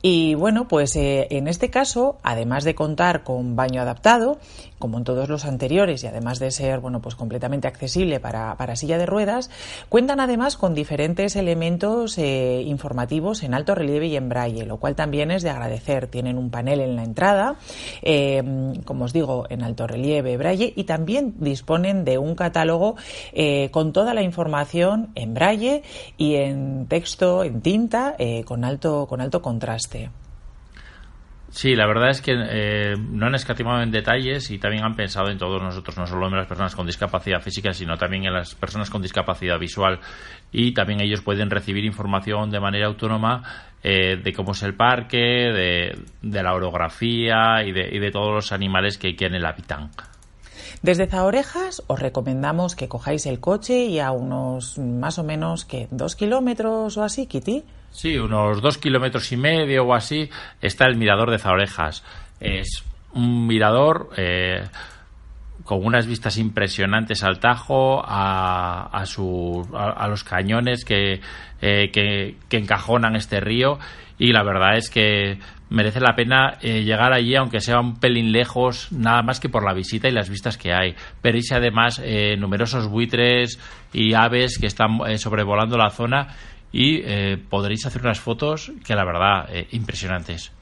Y 0.03 0.35
bueno, 0.35 0.67
pues 0.67 0.97
en 0.97 1.47
este 1.47 1.71
caso, 1.71 2.19
además 2.25 2.65
de 2.65 2.75
contar 2.75 3.23
con 3.23 3.55
baño 3.55 3.81
adaptado, 3.81 4.39
como 4.83 4.99
en 4.99 5.05
todos 5.05 5.29
los 5.29 5.45
anteriores, 5.45 6.03
y 6.03 6.09
además 6.09 6.41
de 6.41 6.51
ser 6.51 6.81
bueno, 6.81 7.01
pues 7.01 7.15
completamente 7.15 7.69
accesible 7.69 8.19
para, 8.19 8.75
silla 8.75 8.99
de 8.99 9.07
ruedas, 9.07 9.49
cuentan 9.89 10.19
además 10.19 10.57
con 10.57 10.75
diferentes 10.75 11.37
elementos 11.37 12.19
eh, 12.19 12.63
informativos 12.67 13.45
en 13.45 13.55
alto 13.55 13.77
relieve 13.77 14.09
y 14.09 14.17
en 14.17 14.29
braille, 14.29 14.67
lo 14.67 14.79
cual 14.79 14.97
también 14.97 15.31
es 15.31 15.45
de 15.45 15.51
agradecer. 15.51 16.09
Tienen 16.09 16.37
un 16.37 16.51
panel 16.51 16.81
en 16.81 16.97
la 16.97 17.05
entrada, 17.05 17.55
eh, 18.03 18.43
como 18.85 19.05
os 19.05 19.13
digo, 19.13 19.47
en 19.51 19.63
alto 19.63 19.87
relieve, 19.87 20.37
braille, 20.37 20.73
y 20.75 20.83
también 20.83 21.37
disponen 21.39 22.05
de 22.05 22.19
un 22.19 22.35
catálogo 22.35 22.97
con 23.71 23.93
toda 23.93 24.15
la 24.15 24.23
información 24.23 25.11
en 25.15 25.33
braille 25.33 25.85
y 26.17 26.35
en 26.35 26.87
texto, 26.89 27.45
en 27.45 27.61
tinta, 27.61 28.17
con 28.45 28.65
alto, 28.65 29.07
con 29.07 29.21
alto 29.21 29.43
contraste. 29.43 30.11
Sí, 31.53 31.77
la 31.77 31.87
verdad 31.87 32.09
es 32.09 32.23
que 32.23 32.33
eh, 32.35 32.95
no 32.97 33.27
han 33.27 33.35
escatimado 33.35 33.83
en 33.83 33.91
detalles 33.91 34.51
y 34.51 34.59
también 34.59 34.85
han 34.85 34.97
pensado 34.97 35.29
en 35.29 35.37
todos 35.37 35.61
nosotros, 35.61 35.99
no 35.99 36.07
solo 36.07 36.27
en 36.27 36.35
las 36.35 36.47
personas 36.47 36.75
con 36.75 36.87
discapacidad 36.87 37.43
física, 37.43 37.75
sino 37.75 37.99
también 37.99 38.25
en 38.25 38.33
las 38.33 38.55
personas 38.55 38.89
con 38.89 39.03
discapacidad 39.03 39.59
visual. 39.59 40.01
Y 40.51 40.73
también 40.73 41.03
ellos 41.03 41.21
pueden 41.21 41.51
recibir 41.51 41.85
información 41.85 42.49
de 42.49 42.59
manera 42.59 42.87
autónoma 42.87 43.43
eh, 43.83 44.17
de 44.17 44.33
cómo 44.33 44.53
es 44.53 44.63
el 44.63 44.75
parque, 44.75 45.19
de, 46.23 46.43
la 46.43 46.55
orografía 46.55 47.63
y 47.63 47.73
de, 47.73 48.11
todos 48.11 48.33
los 48.33 48.53
animales 48.53 48.97
que, 48.97 49.15
que 49.15 49.27
en 49.27 49.35
él 49.35 49.45
habitan. 49.45 49.91
Desde 50.81 51.07
Zaorejas 51.07 51.83
os 51.87 52.01
recomendamos 52.01 52.75
que 52.77 52.89
cojáis 52.89 53.27
el 53.27 53.41
coche 53.41 53.85
y 53.85 54.01
a 54.01 54.11
unos 54.11 54.79
más 54.79 55.19
o 55.19 55.23
menos 55.23 55.67
que 55.67 55.87
dos 55.91 56.17
kilómetros 56.17 56.97
o 56.97 57.05
así, 57.05 57.27
Kitty. 57.27 57.63
Sí, 57.93 58.17
unos 58.19 58.61
dos 58.61 58.79
kilómetros 58.79 59.31
y 59.33 59.37
medio 59.37 59.85
o 59.85 59.95
así 59.95 60.29
está 60.61 60.87
el 60.87 60.97
mirador 60.97 61.31
de 61.31 61.39
Zaorejas. 61.39 62.03
Es 62.41 62.85
un 63.13 63.47
mirador 63.47 64.11
eh, 64.17 64.65
con 65.65 65.85
unas 65.85 66.07
vistas 66.07 66.39
impresionantes 66.39 67.23
al 67.23 67.39
Tajo, 67.39 68.03
a, 68.05 68.89
a, 68.93 69.07
su, 69.07 69.69
a, 69.75 70.09
los 70.09 70.25
cañones 70.25 70.85
que, 70.85 71.21
eh, 71.61 71.91
que, 71.93 72.37
encajonan 72.57 73.15
este 73.15 73.41
río 73.41 73.79
y 74.19 74.33
la 74.33 74.43
verdad 74.43 74.77
es 74.77 74.91
que 74.91 75.39
merece 75.73 76.01
la 76.01 76.15
pena 76.15 76.59
eh, 76.61 76.83
llegar 76.83 77.13
allí, 77.13 77.35
aunque 77.35 77.61
sea 77.61 77.81
un 77.81 77.99
pelín 77.99 78.31
lejos, 78.31 78.93
nada 78.93 79.23
más 79.23 79.41
que 79.41 79.49
por 79.49 79.65
la 79.65 79.73
visita 79.73 80.09
y 80.09 80.13
las 80.13 80.29
vistas 80.29 80.59
que 80.59 80.73
hay. 80.73 80.95
Veréis 81.23 81.51
además 81.53 82.01
eh, 82.05 82.37
numerosos 82.37 82.89
buitres 82.89 83.59
y 83.93 84.15
aves 84.15 84.59
que 84.59 84.67
están 84.67 84.99
eh, 85.07 85.19
sobrevolando 85.19 85.79
la 85.79 85.91
zona 85.91 86.29
y 86.73 87.03
podréis 87.51 87.87
hacer 87.87 88.03
unas 88.03 88.21
fotos 88.21 88.73
que 88.85 88.95
la 88.95 89.05
verdad 89.05 89.49
impresionantes. 89.73 90.53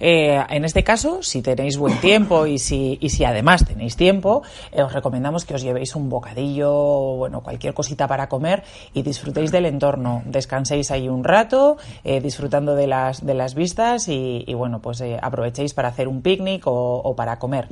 Eh, 0.00 0.42
en 0.48 0.64
este 0.64 0.82
caso, 0.82 1.22
si 1.22 1.42
tenéis 1.42 1.76
buen 1.76 1.96
tiempo 2.00 2.46
y 2.46 2.58
si, 2.58 2.98
y 3.00 3.10
si 3.10 3.24
además 3.24 3.64
tenéis 3.64 3.96
tiempo, 3.96 4.42
eh, 4.72 4.82
os 4.82 4.92
recomendamos 4.92 5.44
que 5.44 5.54
os 5.54 5.62
llevéis 5.62 5.94
un 5.94 6.08
bocadillo, 6.08 6.72
bueno, 7.16 7.42
cualquier 7.42 7.74
cosita 7.74 8.08
para 8.08 8.28
comer 8.28 8.64
y 8.94 9.02
disfrutéis 9.02 9.52
del 9.52 9.66
entorno. 9.66 10.22
Descanséis 10.26 10.90
ahí 10.90 11.08
un 11.08 11.24
rato, 11.24 11.76
eh, 12.04 12.20
disfrutando 12.20 12.74
de 12.74 12.86
las, 12.86 13.24
de 13.24 13.34
las 13.34 13.54
vistas 13.54 14.08
y, 14.08 14.44
bueno, 14.54 14.80
pues 14.80 15.02
aprovechéis 15.20 15.74
para 15.74 15.88
hacer 15.88 16.08
un 16.08 16.22
picnic 16.22 16.62
o, 16.66 17.14
para 17.16 17.38
comer. 17.38 17.68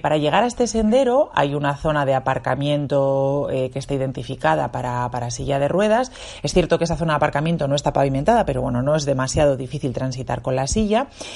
para 0.00 0.16
llegar 0.16 0.44
a 0.44 0.46
este 0.46 0.66
sendero 0.66 1.30
hay 1.34 1.54
una 1.54 1.76
zona 1.76 2.06
de 2.06 2.14
aparcamiento 2.14 3.48
que 3.50 3.78
está 3.78 3.94
identificada 3.94 4.70
para, 4.72 5.08
para 5.10 5.30
silla 5.30 5.58
de 5.58 5.68
ruedas. 5.68 6.12
Es 6.42 6.52
cierto 6.52 6.78
que 6.78 6.84
esa 6.84 6.96
zona 6.96 7.14
de 7.14 7.16
aparcamiento 7.16 7.68
no 7.68 7.74
está 7.74 7.92
pavimentada, 7.92 8.44
pero 8.44 8.62
bueno, 8.62 8.82
no 8.82 8.94
es 8.94 9.04
demasiado 9.04 9.56
difícil 9.56 9.92
transitar 9.92 10.42
con 10.42 10.56
la 10.56 10.66
silla 10.66 10.93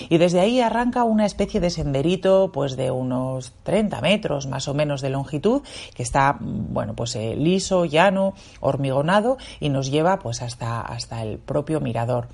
y 0.08 0.18
desde 0.18 0.40
ahí 0.40 0.60
arranca 0.60 1.04
una 1.04 1.26
especie 1.26 1.60
de 1.60 1.70
senderito 1.70 2.50
pues 2.52 2.76
de 2.76 2.90
unos 2.90 3.52
30 3.62 4.00
metros 4.00 4.46
más 4.46 4.68
o 4.68 4.74
menos 4.74 5.00
de 5.00 5.10
longitud 5.10 5.62
que 5.94 6.02
está 6.02 6.36
bueno 6.40 6.94
pues 6.94 7.14
eh, 7.16 7.34
liso, 7.36 7.84
llano, 7.84 8.34
hormigonado 8.60 9.38
y 9.60 9.68
nos 9.68 9.90
lleva 9.90 10.18
pues 10.18 10.42
hasta, 10.42 10.80
hasta 10.80 11.22
el 11.22 11.38
propio 11.38 11.80
mirador. 11.80 12.28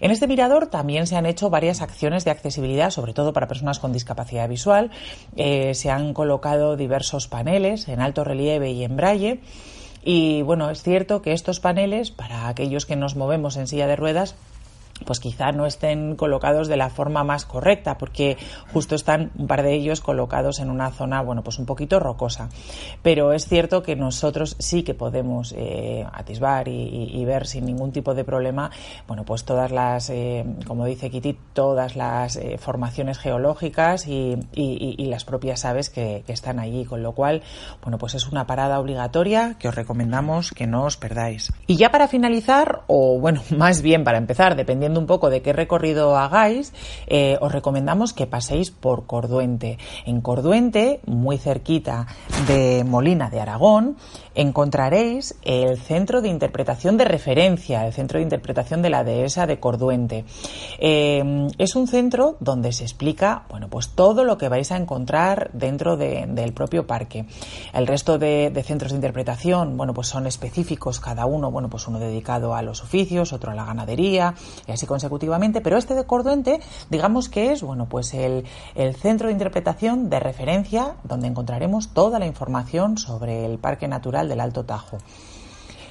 En 0.00 0.10
este 0.10 0.26
mirador 0.26 0.68
también 0.68 1.06
se 1.06 1.16
han 1.16 1.26
hecho 1.26 1.50
varias 1.50 1.82
acciones 1.82 2.24
de 2.24 2.30
accesibilidad, 2.30 2.90
sobre 2.90 3.14
todo 3.14 3.32
para 3.32 3.48
personas 3.48 3.78
con 3.78 3.92
discapacidad 3.92 4.48
visual. 4.48 4.90
Eh, 5.36 5.74
se 5.74 5.90
han 5.90 6.14
colocado 6.14 6.76
diversos 6.76 7.28
paneles 7.28 7.88
en 7.88 8.00
alto 8.00 8.24
relieve 8.24 8.70
y 8.70 8.84
en 8.84 8.96
braille. 8.96 9.40
Y 10.04 10.42
bueno, 10.42 10.70
es 10.70 10.82
cierto 10.82 11.22
que 11.22 11.32
estos 11.32 11.60
paneles, 11.60 12.10
para 12.10 12.48
aquellos 12.48 12.86
que 12.86 12.96
nos 12.96 13.16
movemos 13.16 13.56
en 13.56 13.66
silla 13.66 13.86
de 13.86 13.96
ruedas, 13.96 14.36
pues 15.04 15.20
quizá 15.20 15.52
no 15.52 15.66
estén 15.66 16.16
colocados 16.16 16.68
de 16.68 16.76
la 16.76 16.90
forma 16.90 17.24
más 17.24 17.44
correcta, 17.44 17.98
porque 17.98 18.36
justo 18.72 18.94
están 18.94 19.30
un 19.36 19.46
par 19.46 19.62
de 19.62 19.74
ellos 19.74 20.00
colocados 20.00 20.58
en 20.60 20.70
una 20.70 20.90
zona, 20.90 21.22
bueno, 21.22 21.42
pues 21.42 21.58
un 21.58 21.66
poquito 21.66 22.00
rocosa. 22.00 22.48
Pero 23.02 23.32
es 23.32 23.46
cierto 23.46 23.82
que 23.82 23.96
nosotros 23.96 24.56
sí 24.58 24.82
que 24.82 24.94
podemos 24.94 25.54
eh, 25.56 26.04
atisbar 26.12 26.68
y, 26.68 27.24
ver 27.28 27.46
sin 27.46 27.66
ningún 27.66 27.92
tipo 27.92 28.14
de 28.14 28.24
problema, 28.24 28.70
bueno, 29.06 29.24
pues 29.24 29.44
todas 29.44 29.70
las, 29.70 30.08
eh, 30.08 30.46
como 30.66 30.86
dice 30.86 31.10
Kitty, 31.10 31.36
todas 31.52 31.94
las 31.94 32.36
eh, 32.36 32.56
formaciones 32.58 33.18
geológicas 33.18 34.06
y, 34.06 34.38
las 35.08 35.24
propias 35.24 35.64
aves 35.64 35.88
que, 35.88 36.22
que 36.26 36.32
están 36.34 36.58
allí, 36.58 36.84
con 36.84 37.02
lo 37.02 37.12
cual, 37.12 37.42
bueno, 37.82 37.96
pues 37.96 38.14
es 38.14 38.28
una 38.28 38.46
parada 38.46 38.78
obligatoria 38.78 39.56
que 39.58 39.68
os 39.68 39.74
recomendamos 39.74 40.52
que 40.52 40.66
no 40.66 40.84
os 40.84 40.96
perdáis. 40.96 41.52
Y 41.66 41.76
ya 41.76 41.90
para 41.90 42.08
finalizar, 42.08 42.82
o 42.86 43.18
bueno, 43.18 43.42
más 43.56 43.82
bien 43.82 44.04
para 44.04 44.18
empezar, 44.18 44.56
dependiendo 44.56 44.87
un 44.96 45.06
poco 45.06 45.28
de 45.30 45.42
qué 45.42 45.52
recorrido 45.52 46.16
hagáis, 46.16 46.72
eh, 47.06 47.36
os 47.40 47.52
recomendamos 47.52 48.12
que 48.12 48.26
paséis 48.26 48.70
por 48.70 49.06
Corduente. 49.06 49.78
En 50.06 50.20
Corduente, 50.20 51.00
muy 51.06 51.38
cerquita 51.38 52.06
de 52.46 52.84
Molina 52.84 53.30
de 53.30 53.40
Aragón, 53.40 53.96
encontraréis 54.38 55.34
el 55.42 55.76
centro 55.78 56.22
de 56.22 56.28
interpretación 56.28 56.96
de 56.96 57.04
referencia, 57.04 57.84
el 57.84 57.92
centro 57.92 58.18
de 58.18 58.22
interpretación 58.22 58.82
de 58.82 58.90
la 58.90 59.02
dehesa 59.02 59.46
de 59.46 59.58
Corduente. 59.58 60.24
Eh, 60.78 61.48
es 61.58 61.74
un 61.74 61.88
centro 61.88 62.36
donde 62.38 62.70
se 62.70 62.84
explica, 62.84 63.46
bueno, 63.50 63.68
pues 63.68 63.88
todo 63.88 64.22
lo 64.22 64.38
que 64.38 64.48
vais 64.48 64.70
a 64.70 64.76
encontrar 64.76 65.50
dentro 65.52 65.96
del 65.96 66.52
propio 66.52 66.86
parque. 66.86 67.26
El 67.72 67.88
resto 67.88 68.16
de, 68.18 68.50
de, 68.50 68.62
centros 68.62 68.92
de 68.92 68.98
interpretación, 68.98 69.76
bueno, 69.76 69.92
pues 69.92 70.06
son 70.06 70.28
específicos 70.28 71.00
cada 71.00 71.26
uno, 71.26 71.50
bueno, 71.50 71.68
pues 71.68 71.88
uno 71.88 71.98
dedicado 71.98 72.54
a 72.54 72.62
los 72.62 72.80
oficios, 72.84 73.32
otro 73.32 73.50
a 73.50 73.56
la 73.56 73.64
ganadería 73.64 74.34
y 74.68 74.70
así 74.70 74.86
consecutivamente, 74.86 75.60
pero 75.60 75.76
este 75.76 75.94
de 75.94 76.06
Corduente, 76.06 76.60
digamos 76.90 77.28
que 77.28 77.50
es, 77.50 77.62
bueno, 77.62 77.88
pues 77.88 78.14
el, 78.14 78.44
el 78.76 78.94
centro 78.94 79.26
de 79.26 79.32
interpretación 79.32 80.08
de 80.08 80.20
referencia 80.20 80.94
donde 81.02 81.26
encontraremos 81.26 81.88
toda 81.88 82.20
la 82.20 82.26
información 82.26 82.98
sobre 82.98 83.44
el 83.44 83.58
Parque 83.58 83.88
Natural 83.88 84.27
del 84.28 84.40
Alto 84.40 84.64
Tajo. 84.64 84.98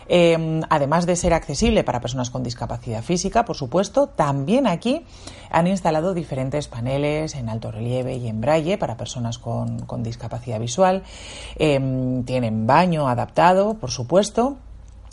Em, 0.09 0.61
además 0.69 1.05
de 1.05 1.15
ser 1.15 1.33
accesible 1.33 1.83
para 1.83 1.99
personas 1.99 2.29
con 2.29 2.43
discapacidad 2.43 3.03
física, 3.03 3.43
por 3.43 3.57
supuesto, 3.57 4.07
también 4.07 4.65
aquí 4.65 5.05
han 5.49 5.67
instalado 5.67 6.13
diferentes 6.13 6.67
paneles 6.67 7.35
en 7.35 7.49
alto 7.49 7.71
relieve 7.71 8.15
y 8.15 8.27
en 8.27 8.39
braille 8.39 8.77
para 8.77 8.95
personas 8.95 9.37
con, 9.37 9.85
discapacidad 10.03 10.59
visual. 10.59 11.03
Em, 11.57 12.23
tienen 12.23 12.67
baño 12.67 13.09
adaptado, 13.09 13.73
por 13.73 13.91
supuesto. 13.91 14.57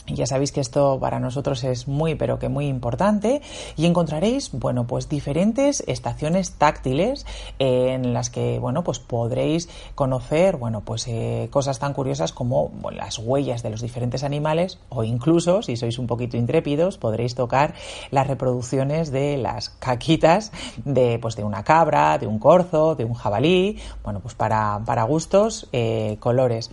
Ya 0.06 0.26
sabéis 0.26 0.52
que 0.52 0.60
esto 0.60 0.98
para 1.00 1.18
nosotros 1.18 1.64
es 1.64 1.88
muy, 1.88 2.14
pero 2.14 2.38
que 2.38 2.50
muy 2.50 2.66
importante. 2.66 3.40
Y 3.76 3.86
encontraréis, 3.86 4.50
bueno, 4.52 4.86
pues 4.86 5.08
diferentes 5.08 5.82
estaciones 5.86 6.52
táctiles 6.52 7.24
en 7.58 8.12
las 8.12 8.28
que, 8.28 8.58
bueno, 8.58 8.84
pues 8.84 8.98
podréis 8.98 9.70
conocer, 9.94 10.58
bueno, 10.58 10.82
pues 10.82 11.08
eh, 11.08 11.48
cosas 11.50 11.78
tan 11.78 11.94
curiosas 11.94 12.32
como 12.32 12.70
las 12.92 13.18
huellas 13.18 13.62
de 13.62 13.70
los 13.70 13.80
diferentes 13.80 14.24
animales 14.24 14.78
o 14.90 15.04
incluso, 15.04 15.62
si 15.62 15.76
sois 15.76 15.98
un 15.98 16.06
poquito 16.06 16.36
intrépidos, 16.36 16.98
podréis 16.98 17.34
tocar 17.34 17.72
las 18.10 18.26
reproducciones 18.26 19.10
de 19.10 19.38
las 19.38 19.70
caquitas 19.70 20.52
de, 20.84 21.18
pues 21.18 21.34
de 21.34 21.44
una 21.44 21.64
cabra, 21.64 22.18
de 22.18 22.26
un 22.26 22.38
corzo, 22.38 22.94
de 22.94 23.06
un 23.06 23.14
jabalí, 23.14 23.78
bueno, 24.02 24.20
pues 24.20 24.34
para, 24.34 24.80
para 24.84 25.04
gustos, 25.04 25.66
eh, 25.72 26.18
colores. 26.20 26.70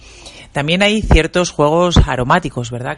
También 0.52 0.84
hay 0.84 1.02
ciertos 1.02 1.52
juegos 1.52 1.98
aromáticos, 2.06 2.72
¿verdad, 2.72 2.98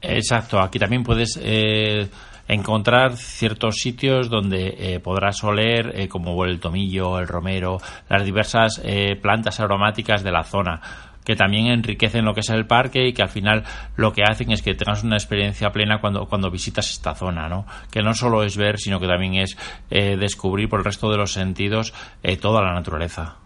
Exacto, 0.00 0.60
aquí 0.60 0.78
también 0.78 1.02
puedes 1.02 1.38
eh, 1.42 2.08
encontrar 2.48 3.16
ciertos 3.16 3.76
sitios 3.76 4.28
donde 4.28 4.74
eh, 4.78 5.00
podrás 5.00 5.42
oler, 5.44 5.92
eh, 5.94 6.08
como 6.08 6.44
el 6.44 6.58
tomillo, 6.60 7.18
el 7.18 7.28
romero, 7.28 7.78
las 8.08 8.24
diversas 8.24 8.80
plantas 9.20 9.60
aromáticas 9.60 10.22
de 10.22 10.32
la 10.32 10.42
zona 10.44 10.80
que 11.24 11.36
también 11.36 11.66
enriquecen 11.66 12.24
lo 12.24 12.34
que 12.34 12.40
es 12.40 12.50
el 12.50 12.66
parque 12.66 13.06
y 13.06 13.12
que 13.12 13.22
al 13.22 13.28
final 13.28 13.64
lo 13.96 14.12
que 14.12 14.22
hacen 14.24 14.50
es 14.52 14.62
que 14.62 14.74
tengas 14.74 15.04
una 15.04 15.16
experiencia 15.16 15.70
plena 15.70 16.00
cuando, 16.00 16.26
cuando 16.26 16.50
visitas 16.50 16.90
esta 16.90 17.14
zona, 17.14 17.48
¿no? 17.48 17.66
Que 17.90 18.02
no 18.02 18.14
solo 18.14 18.42
es 18.42 18.56
ver, 18.56 18.78
sino 18.78 18.98
que 18.98 19.06
también 19.06 19.34
es 19.36 19.56
eh, 19.90 20.16
descubrir 20.16 20.68
por 20.68 20.80
el 20.80 20.84
resto 20.84 21.10
de 21.10 21.18
los 21.18 21.32
sentidos 21.32 21.92
eh, 22.22 22.36
toda 22.36 22.62
la 22.62 22.72
naturaleza. 22.72 23.36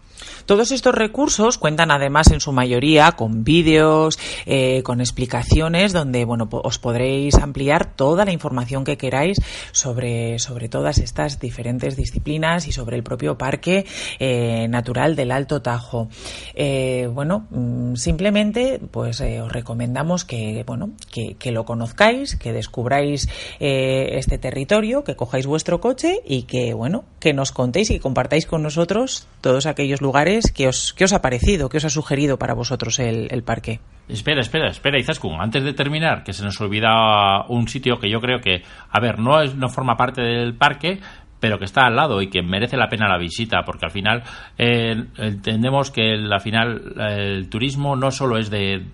Todos 0.45 0.71
estos 0.71 0.93
recursos 0.93 1.57
cuentan 1.57 1.91
además 1.91 2.31
en 2.31 2.39
su 2.39 2.51
mayoría 2.51 3.13
con 3.13 3.43
vídeos, 3.43 4.19
eh, 4.45 4.83
con 4.83 5.01
explicaciones 5.01 5.91
donde 5.91 6.23
bueno 6.25 6.47
os 6.51 6.77
podréis 6.77 7.35
ampliar 7.35 7.95
toda 7.95 8.25
la 8.25 8.31
información 8.31 8.83
que 8.83 8.97
queráis 8.97 9.41
sobre, 9.71 10.37
sobre 10.39 10.69
todas 10.69 10.99
estas 10.99 11.39
diferentes 11.39 11.95
disciplinas 11.95 12.67
y 12.67 12.71
sobre 12.71 12.95
el 12.95 13.03
propio 13.03 13.37
parque 13.37 13.85
eh, 14.19 14.67
natural 14.69 15.15
del 15.15 15.31
Alto 15.31 15.61
Tajo. 15.61 16.09
Eh, 16.53 17.09
bueno, 17.11 17.47
mm, 17.49 17.95
simplemente 17.95 18.79
pues 18.91 19.21
os 19.21 19.51
recomendamos 19.51 20.25
que 20.25 20.63
bueno 20.65 20.91
que, 21.11 21.35
que, 21.39 21.51
lo 21.51 21.65
conozcáis, 21.65 22.35
que 22.35 22.53
descubráis 22.53 23.27
este 23.59 24.37
territorio, 24.37 25.03
que 25.03 25.15
cojáis 25.15 25.47
vuestro 25.47 25.81
coche 25.81 26.21
y 26.25 26.43
que 26.43 26.73
bueno 26.73 27.05
que 27.19 27.33
nos 27.33 27.51
contéis 27.51 27.89
y 27.89 27.99
compartáis 27.99 28.45
con 28.45 28.61
nosotros 28.61 29.27
todos 29.41 29.65
aquellos 29.65 30.01
lugares 30.05 30.51
que 30.51 30.67
os, 30.67 30.93
que 30.93 31.03
os 31.03 31.13
ha 31.13 31.21
parecido, 31.21 31.67
que 31.67 31.77
os 31.77 31.85
ha 31.85 31.89
sugerido 31.89 32.37
para 32.37 32.53
vosotros 32.53 32.99
el, 32.99 33.27
el 33.31 33.43
parque. 33.43 33.79
Espera, 34.07 34.41
espera, 34.41 34.69
espera, 34.69 34.99
Izaskun, 34.99 35.41
antes 35.41 35.63
de 35.63 35.73
terminar, 35.73 36.23
que 36.23 36.31
se 36.31 36.43
nos 36.43 36.61
olvida 36.61 37.45
un 37.49 37.67
sitio 37.67 37.97
que 37.97 38.09
yo 38.09 38.21
creo 38.21 38.39
que, 38.39 38.61
a 38.89 38.99
ver, 38.99 39.17
no, 39.17 39.41
es, 39.41 39.55
no 39.55 39.67
forma 39.67 39.97
parte 39.97 40.21
del 40.21 40.53
parque, 40.53 40.99
pero 41.39 41.57
que 41.57 41.65
está 41.65 41.87
al 41.87 41.95
lado 41.95 42.21
y 42.21 42.29
que 42.29 42.43
merece 42.43 42.77
la 42.77 42.87
pena 42.87 43.09
la 43.09 43.17
visita, 43.17 43.63
porque 43.65 43.87
al 43.87 43.91
final 43.91 44.23
eh, 44.57 44.95
entendemos 45.17 45.89
que 45.89 46.13
al 46.13 46.39
final 46.39 46.93
el 46.99 47.49
turismo 47.49 47.95
no 47.95 48.11
solo 48.11 48.37
es 48.37 48.51
de, 48.51 48.85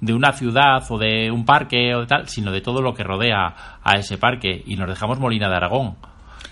de 0.00 0.12
una 0.14 0.32
ciudad 0.32 0.82
o 0.88 0.98
de 0.98 1.30
un 1.30 1.44
parque 1.44 1.94
o 1.94 2.00
de 2.00 2.06
tal, 2.06 2.28
sino 2.28 2.50
de 2.50 2.62
todo 2.62 2.80
lo 2.80 2.94
que 2.94 3.04
rodea 3.04 3.54
a 3.82 3.98
ese 3.98 4.18
parque 4.18 4.62
y 4.66 4.76
nos 4.76 4.88
dejamos 4.88 5.20
Molina 5.20 5.48
de 5.48 5.56
Aragón 5.56 5.96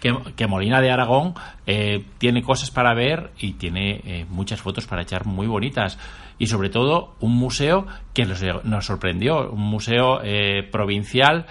que, 0.02 0.46
Molina 0.48 0.80
de 0.80 0.90
Aragón 0.90 1.34
eh, 1.66 2.04
tiene 2.18 2.42
cosas 2.42 2.70
para 2.70 2.92
ver 2.92 3.30
y 3.38 3.52
tiene 3.52 4.00
eh, 4.04 4.26
muchas 4.28 4.60
fotos 4.60 4.86
para 4.86 5.02
echar 5.02 5.26
muy 5.26 5.46
bonitas. 5.46 5.96
Y 6.38 6.48
sobre 6.48 6.70
todo 6.70 7.14
un 7.20 7.36
museo 7.36 7.86
que 8.12 8.24
nos, 8.24 8.84
sorprendió, 8.84 9.50
un 9.50 9.60
museo 9.60 10.20
eh, 10.24 10.68
provincial, 10.70 11.46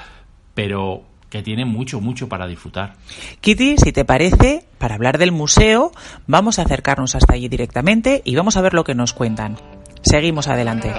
pero 0.53 1.03
que 1.29 1.41
tiene 1.41 1.63
mucho, 1.63 2.01
mucho 2.01 2.27
para 2.27 2.45
disfrutar. 2.45 2.95
Kitty, 3.39 3.77
si 3.77 3.93
te 3.93 4.03
parece, 4.03 4.65
para 4.77 4.95
hablar 4.95 5.17
del 5.17 5.31
museo, 5.31 5.91
vamos 6.27 6.59
a 6.59 6.63
acercarnos 6.63 7.15
hasta 7.15 7.35
allí 7.35 7.47
directamente 7.47 8.21
y 8.25 8.35
vamos 8.35 8.57
a 8.57 8.61
ver 8.61 8.73
lo 8.73 8.83
que 8.83 8.95
nos 8.95 9.13
cuentan. 9.13 9.55
Seguimos 10.01 10.49
adelante. 10.49 10.91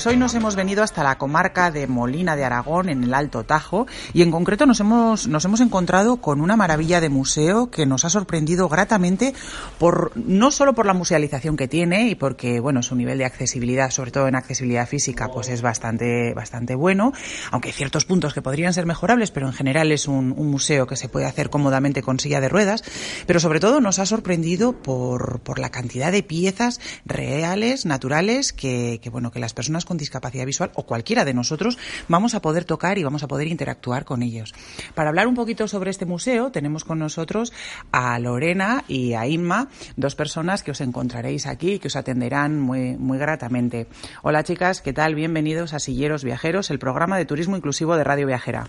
Pues 0.00 0.14
hoy 0.14 0.16
nos 0.16 0.34
hemos 0.34 0.56
venido 0.56 0.82
hasta 0.82 1.04
la 1.04 1.18
comarca 1.18 1.70
de 1.70 1.86
Molina 1.86 2.34
de 2.34 2.42
Aragón, 2.42 2.88
en 2.88 3.04
el 3.04 3.12
Alto 3.12 3.44
Tajo, 3.44 3.86
y 4.14 4.22
en 4.22 4.30
concreto 4.30 4.64
nos 4.64 4.80
hemos, 4.80 5.28
nos 5.28 5.44
hemos 5.44 5.60
encontrado 5.60 6.22
con 6.22 6.40
una 6.40 6.56
maravilla 6.56 7.02
de 7.02 7.10
museo 7.10 7.70
que 7.70 7.84
nos 7.84 8.06
ha 8.06 8.08
sorprendido 8.08 8.70
gratamente 8.70 9.34
por, 9.78 10.12
no 10.16 10.52
solo 10.52 10.74
por 10.74 10.86
la 10.86 10.94
musealización 10.94 11.58
que 11.58 11.68
tiene 11.68 12.08
y 12.08 12.14
porque, 12.14 12.60
bueno, 12.60 12.82
su 12.82 12.94
nivel 12.94 13.18
de 13.18 13.26
accesibilidad, 13.26 13.90
sobre 13.90 14.10
todo 14.10 14.26
en 14.26 14.36
accesibilidad 14.36 14.88
física, 14.88 15.28
pues 15.28 15.50
es 15.50 15.60
bastante, 15.60 16.32
bastante 16.32 16.74
bueno, 16.74 17.12
aunque 17.50 17.68
hay 17.68 17.74
ciertos 17.74 18.06
puntos 18.06 18.32
que 18.32 18.40
podrían 18.40 18.72
ser 18.72 18.86
mejorables, 18.86 19.30
pero 19.30 19.48
en 19.48 19.52
general 19.52 19.92
es 19.92 20.08
un, 20.08 20.30
museo 20.30 20.86
que 20.86 20.96
se 20.96 21.10
puede 21.10 21.26
hacer 21.26 21.50
cómodamente 21.50 22.00
con 22.00 22.18
silla 22.18 22.40
de 22.40 22.48
ruedas, 22.48 22.84
pero 23.26 23.38
sobre 23.38 23.60
todo 23.60 23.82
nos 23.82 23.98
ha 23.98 24.06
sorprendido 24.06 24.72
por, 24.72 25.40
por 25.40 25.58
la 25.58 25.68
cantidad 25.68 26.10
de 26.10 26.22
piezas 26.22 26.80
reales, 27.04 27.84
naturales, 27.84 28.54
que, 28.54 28.98
que 29.02 29.10
bueno, 29.10 29.30
que 29.30 29.40
las 29.40 29.52
personas 29.52 29.84
con 29.90 29.98
discapacidad 29.98 30.46
visual 30.46 30.70
o 30.74 30.84
cualquiera 30.84 31.24
de 31.24 31.34
nosotros 31.34 31.76
vamos 32.06 32.36
a 32.36 32.40
poder 32.40 32.64
tocar 32.64 32.96
y 32.96 33.02
vamos 33.02 33.24
a 33.24 33.26
poder 33.26 33.48
interactuar 33.48 34.04
con 34.04 34.22
ellos. 34.22 34.54
Para 34.94 35.08
hablar 35.08 35.26
un 35.26 35.34
poquito 35.34 35.66
sobre 35.66 35.90
este 35.90 36.06
museo 36.06 36.52
tenemos 36.52 36.84
con 36.84 37.00
nosotros 37.00 37.52
a 37.90 38.16
Lorena 38.20 38.84
y 38.86 39.14
a 39.14 39.26
Inma, 39.26 39.66
dos 39.96 40.14
personas 40.14 40.62
que 40.62 40.70
os 40.70 40.80
encontraréis 40.80 41.48
aquí 41.48 41.72
y 41.72 41.78
que 41.80 41.88
os 41.88 41.96
atenderán 41.96 42.60
muy, 42.60 42.96
muy 42.98 43.18
gratamente. 43.18 43.88
Hola 44.22 44.44
chicas, 44.44 44.80
¿qué 44.80 44.92
tal? 44.92 45.16
Bienvenidos 45.16 45.74
a 45.74 45.80
Silleros 45.80 46.22
Viajeros, 46.22 46.70
el 46.70 46.78
programa 46.78 47.18
de 47.18 47.24
turismo 47.24 47.56
inclusivo 47.56 47.96
de 47.96 48.04
Radio 48.04 48.28
Viajera. 48.28 48.68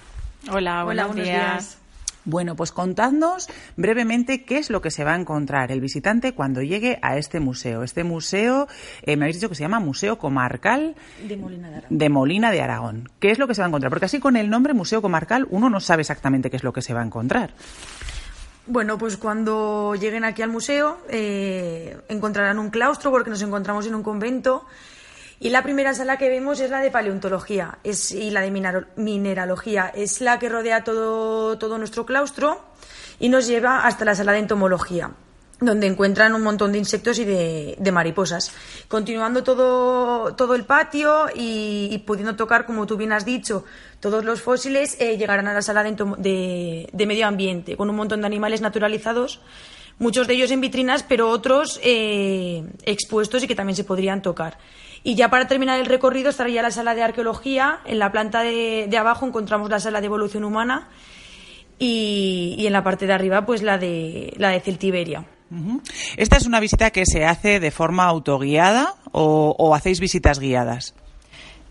Hola, 0.49 0.83
buenos, 0.83 1.15
días. 1.15 1.80
Bueno, 2.25 2.55
pues 2.55 2.71
contadnos 2.71 3.47
brevemente 3.77 4.43
qué 4.43 4.57
es 4.57 4.69
lo 4.69 4.81
que 4.81 4.91
se 4.91 5.03
va 5.03 5.13
a 5.13 5.19
encontrar 5.19 5.71
el 5.71 5.81
visitante 5.81 6.33
cuando 6.33 6.61
llegue 6.61 6.99
a 7.01 7.17
este 7.17 7.39
museo. 7.39 7.83
Este 7.83 8.03
museo, 8.03 8.67
eh, 9.01 9.17
me 9.17 9.25
habéis 9.25 9.37
dicho 9.37 9.49
que 9.49 9.55
se 9.55 9.63
llama 9.63 9.79
Museo 9.79 10.17
Comarcal 10.17 10.95
de 11.27 11.37
Molina 11.37 11.69
de, 11.69 11.75
Aragón. 11.77 11.97
de 11.97 12.09
Molina 12.09 12.51
de 12.51 12.61
Aragón. 12.61 13.09
¿Qué 13.19 13.31
es 13.31 13.39
lo 13.39 13.47
que 13.47 13.55
se 13.55 13.61
va 13.61 13.65
a 13.65 13.69
encontrar? 13.69 13.89
Porque 13.89 14.05
así 14.05 14.19
con 14.19 14.35
el 14.35 14.49
nombre 14.49 14.73
Museo 14.73 15.01
Comarcal 15.01 15.47
uno 15.49 15.69
no 15.69 15.79
sabe 15.79 16.01
exactamente 16.01 16.49
qué 16.49 16.57
es 16.57 16.63
lo 16.63 16.73
que 16.73 16.81
se 16.81 16.93
va 16.93 17.01
a 17.01 17.05
encontrar. 17.05 17.53
Bueno, 18.67 18.97
pues 18.97 19.17
cuando 19.17 19.95
lleguen 19.95 20.23
aquí 20.23 20.43
al 20.43 20.49
museo 20.49 20.99
eh, 21.09 21.97
encontrarán 22.09 22.59
un 22.59 22.69
claustro 22.69 23.09
porque 23.09 23.31
nos 23.31 23.41
encontramos 23.41 23.87
en 23.87 23.95
un 23.95 24.03
convento 24.03 24.65
y 25.43 25.49
la 25.49 25.63
primera 25.63 25.95
sala 25.95 26.19
que 26.19 26.29
vemos 26.29 26.59
es 26.59 26.69
la 26.69 26.81
de 26.81 26.91
paleontología 26.91 27.79
es, 27.83 28.11
y 28.11 28.29
la 28.29 28.41
de 28.41 28.51
mineralogía. 28.95 29.91
Es 29.93 30.21
la 30.21 30.37
que 30.37 30.49
rodea 30.49 30.83
todo, 30.83 31.57
todo 31.57 31.79
nuestro 31.79 32.05
claustro 32.05 32.63
y 33.19 33.27
nos 33.27 33.47
lleva 33.47 33.87
hasta 33.87 34.05
la 34.05 34.13
sala 34.13 34.33
de 34.33 34.37
entomología 34.37 35.09
donde 35.59 35.87
encuentran 35.87 36.33
un 36.35 36.41
montón 36.41 36.71
de 36.71 36.79
insectos 36.79 37.17
y 37.19 37.25
de, 37.25 37.91
mariposas. 37.91 38.51
Continuando 38.87 39.43
todo, 39.43 40.35
todo 40.35 40.55
el 40.55 40.63
patio 40.63 41.27
y, 41.35 42.03
pudiendo 42.05 42.35
tocar, 42.35 42.65
como 42.65 42.85
tú 42.87 42.97
bien 42.97 43.11
has 43.11 43.25
dicho, 43.25 43.63
todos 43.99 44.25
los 44.25 44.41
fósiles, 44.41 44.97
eh, 44.99 45.17
llegarán 45.17 45.47
a 45.47 45.53
la 45.53 45.61
sala 45.61 45.83
de, 45.83 46.89
de, 46.91 47.05
medio 47.05 47.27
ambiente, 47.27 47.77
con 47.77 47.91
un 47.91 47.95
montón 47.95 48.21
de 48.21 48.27
animales 48.27 48.61
naturalizados, 48.61 49.39
muchos 49.99 50.27
de 50.27 50.33
ellos 50.33 50.49
en 50.49 50.61
vitrinas, 50.61 51.03
pero 51.03 51.29
otros 51.29 51.79
eh, 51.83 52.63
expuestos 52.83 53.43
y 53.43 53.47
que 53.47 53.55
también 53.55 53.75
se 53.75 53.83
podrían 53.83 54.23
tocar. 54.23 54.57
Y 55.03 55.15
ya 55.15 55.29
para 55.29 55.47
terminar 55.47 55.79
el 55.79 55.87
recorrido 55.87 56.29
estaría 56.29 56.61
la 56.61 56.71
sala 56.71 56.93
de 56.93 57.03
arqueología. 57.03 57.79
En 57.85 57.99
la 57.99 58.11
planta 58.11 58.41
de, 58.43 58.89
abajo 58.97 59.25
encontramos 59.25 59.69
la 59.69 59.79
sala 59.79 59.99
de 59.99 60.05
evolución 60.07 60.43
humana 60.43 60.89
y, 61.79 62.63
en 62.65 62.73
la 62.73 62.83
parte 62.83 63.07
de 63.07 63.13
arriba 63.13 63.45
pues 63.45 63.63
la 63.63 63.77
de, 63.77 64.33
la 64.37 64.49
de 64.49 64.59
Celtiberia. 64.59 65.25
¿Esta 66.15 66.37
es 66.37 66.45
una 66.45 66.59
visita 66.59 66.91
que 66.91 67.05
se 67.05 67.25
hace 67.25 67.59
de 67.59 67.71
forma 67.71 68.05
autoguiada 68.05 68.95
o, 69.11 69.73
hacéis 69.75 69.99
visitas 69.99 70.39
guiadas? 70.39 70.93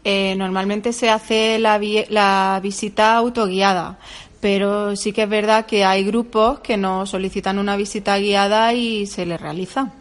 Eh, 0.05 0.35
normalmente 0.37 0.93
se 0.93 1.09
hace 1.09 1.59
la, 1.59 1.81
la 2.09 2.61
visita 2.63 3.15
autoguiada, 3.17 3.99
pero 4.41 4.97
sí 4.97 5.13
que 5.13 5.23
es 5.23 5.29
verdad 5.29 5.67
que 5.67 5.85
hay 5.85 6.05
grupos 6.05 6.61
que 6.61 6.77
nos 6.77 7.11
solicitan 7.11 7.59
una 7.59 7.77
visita 7.77 8.19
guiada 8.19 8.75
y 8.75 9.07
se 9.07 9.25
les 9.25 9.41
realiza. 9.41 9.93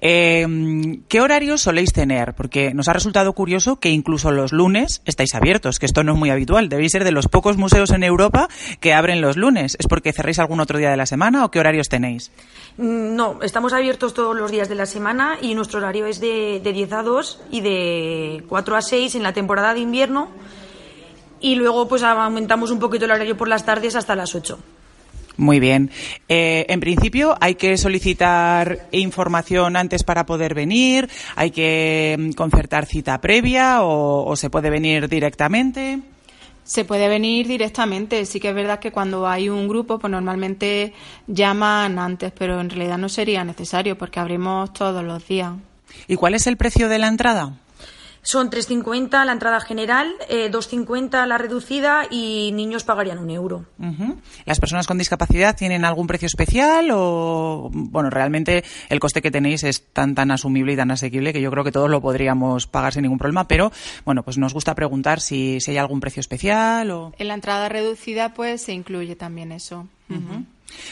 Em, 0.00 1.02
¿Qué 1.08 1.20
horarios 1.20 1.62
soléis 1.62 1.92
tener? 1.92 2.34
Porque 2.34 2.74
nos 2.74 2.88
ha 2.88 2.92
resultado 2.92 3.32
curioso 3.32 3.76
que 3.76 3.90
incluso 3.90 4.30
los 4.30 4.52
lunes 4.52 5.02
estáis 5.04 5.34
abiertos, 5.34 5.78
que 5.78 5.86
esto 5.86 6.04
no 6.04 6.12
es 6.12 6.18
muy 6.18 6.30
habitual. 6.30 6.68
Debéis 6.68 6.92
ser 6.92 7.04
de 7.04 7.12
los 7.12 7.28
pocos 7.28 7.56
museos 7.56 7.90
en 7.90 8.02
Europa 8.02 8.48
que 8.80 8.94
abren 8.94 9.20
los 9.20 9.36
lunes. 9.36 9.76
¿Es 9.78 9.86
porque 9.86 10.12
cerréis 10.12 10.38
algún 10.38 10.60
otro 10.60 10.78
día 10.78 10.90
de 10.90 10.96
la 10.96 11.06
semana 11.06 11.44
o 11.44 11.50
qué 11.50 11.60
horarios 11.60 11.88
tenéis? 11.88 12.30
Mm, 12.76 13.14
no, 13.16 13.42
estamos 13.42 13.72
abiertos 13.72 14.14
todos 14.14 14.36
los 14.36 14.50
días 14.50 14.68
de 14.68 14.74
la 14.74 14.86
semana 14.86 15.38
y 15.40 15.54
nuestro 15.54 15.78
horario 15.78 16.06
es 16.06 16.20
de, 16.20 16.60
de 16.62 16.72
10 16.72 16.92
a 16.92 17.02
2 17.02 17.40
y 17.50 17.60
de 17.60 18.44
4 18.48 18.76
a 18.76 18.82
6 18.82 19.14
en 19.14 19.22
la 19.22 19.32
temporada 19.32 19.74
de 19.74 19.80
invierno 19.80 20.28
y 21.40 21.54
luego 21.54 21.88
pues 21.88 22.02
aumentamos 22.02 22.70
un 22.70 22.78
poquito 22.78 23.04
el 23.04 23.12
horario 23.12 23.36
por 23.36 23.48
las 23.48 23.64
tardes 23.64 23.96
hasta 23.96 24.16
las 24.16 24.34
8. 24.34 24.58
Muy 25.38 25.60
bien. 25.60 25.90
Eh, 26.28 26.66
en 26.68 26.80
principio, 26.80 27.36
hay 27.40 27.54
que 27.54 27.78
solicitar 27.78 28.88
información 28.90 29.76
antes 29.76 30.02
para 30.02 30.26
poder 30.26 30.52
venir. 30.52 31.08
Hay 31.36 31.52
que 31.52 32.16
mm, 32.18 32.32
concertar 32.32 32.86
cita 32.86 33.20
previa 33.20 33.82
o, 33.82 34.34
se 34.34 34.50
puede 34.50 34.68
venir 34.68 35.08
directamente. 35.08 36.00
Se 36.64 36.84
puede 36.84 37.08
venir 37.08 37.46
directamente. 37.46 38.26
Sí 38.26 38.40
que 38.40 38.48
es 38.48 38.54
verdad 38.54 38.80
que 38.80 38.90
cuando 38.90 39.28
hay 39.28 39.48
un 39.48 39.68
grupo, 39.68 40.00
pues 40.00 40.10
normalmente 40.10 40.92
llaman 41.28 42.00
antes, 42.00 42.32
pero 42.36 42.60
en 42.60 42.68
realidad 42.68 42.98
no 42.98 43.08
sería 43.08 43.44
necesario 43.44 43.96
porque 43.96 44.18
abrimos 44.18 44.72
todos 44.72 45.04
los 45.04 45.26
días. 45.28 45.52
¿Y 46.08 46.16
cuál 46.16 46.34
es 46.34 46.48
el 46.48 46.56
precio 46.56 46.88
de 46.88 46.98
la 46.98 47.06
entrada? 47.06 47.52
Son 48.22 48.50
3,50 48.50 49.24
la 49.24 49.32
entrada 49.32 49.60
general, 49.60 50.12
eh, 50.28 50.50
2,50 50.50 51.26
la 51.26 51.38
reducida 51.38 52.06
y 52.10 52.50
niños 52.52 52.84
pagarían 52.84 53.18
un 53.18 53.30
euro. 53.30 53.64
¿Las 54.44 54.60
personas 54.60 54.86
con 54.86 54.98
discapacidad 54.98 55.56
tienen 55.56 55.84
algún 55.84 56.06
precio 56.06 56.26
especial 56.26 56.90
o, 56.92 57.70
bueno, 57.72 58.10
realmente 58.10 58.64
el 58.88 59.00
coste 59.00 59.22
que 59.22 59.30
tenéis 59.30 59.62
es 59.64 59.86
tan, 59.92 60.14
tan 60.14 60.30
asumible 60.30 60.72
y 60.72 60.76
tan 60.76 60.90
asequible 60.90 61.32
que 61.32 61.40
yo 61.40 61.50
creo 61.50 61.64
que 61.64 61.72
todos 61.72 61.90
lo 61.90 62.00
podríamos 62.00 62.66
pagar 62.66 62.92
sin 62.92 63.02
ningún 63.02 63.18
problema, 63.18 63.48
pero, 63.48 63.72
bueno, 64.04 64.22
pues 64.22 64.38
nos 64.38 64.54
gusta 64.54 64.74
preguntar 64.74 65.20
si, 65.20 65.60
si 65.60 65.70
hay 65.70 65.78
algún 65.78 66.00
precio 66.00 66.20
especial 66.20 66.90
o... 66.90 67.12
En 67.18 67.28
la 67.28 67.34
entrada 67.34 67.68
reducida, 67.68 68.34
pues 68.34 68.62
se 68.62 68.72
incluye 68.72 69.16
también 69.16 69.52
eso. 69.52 69.86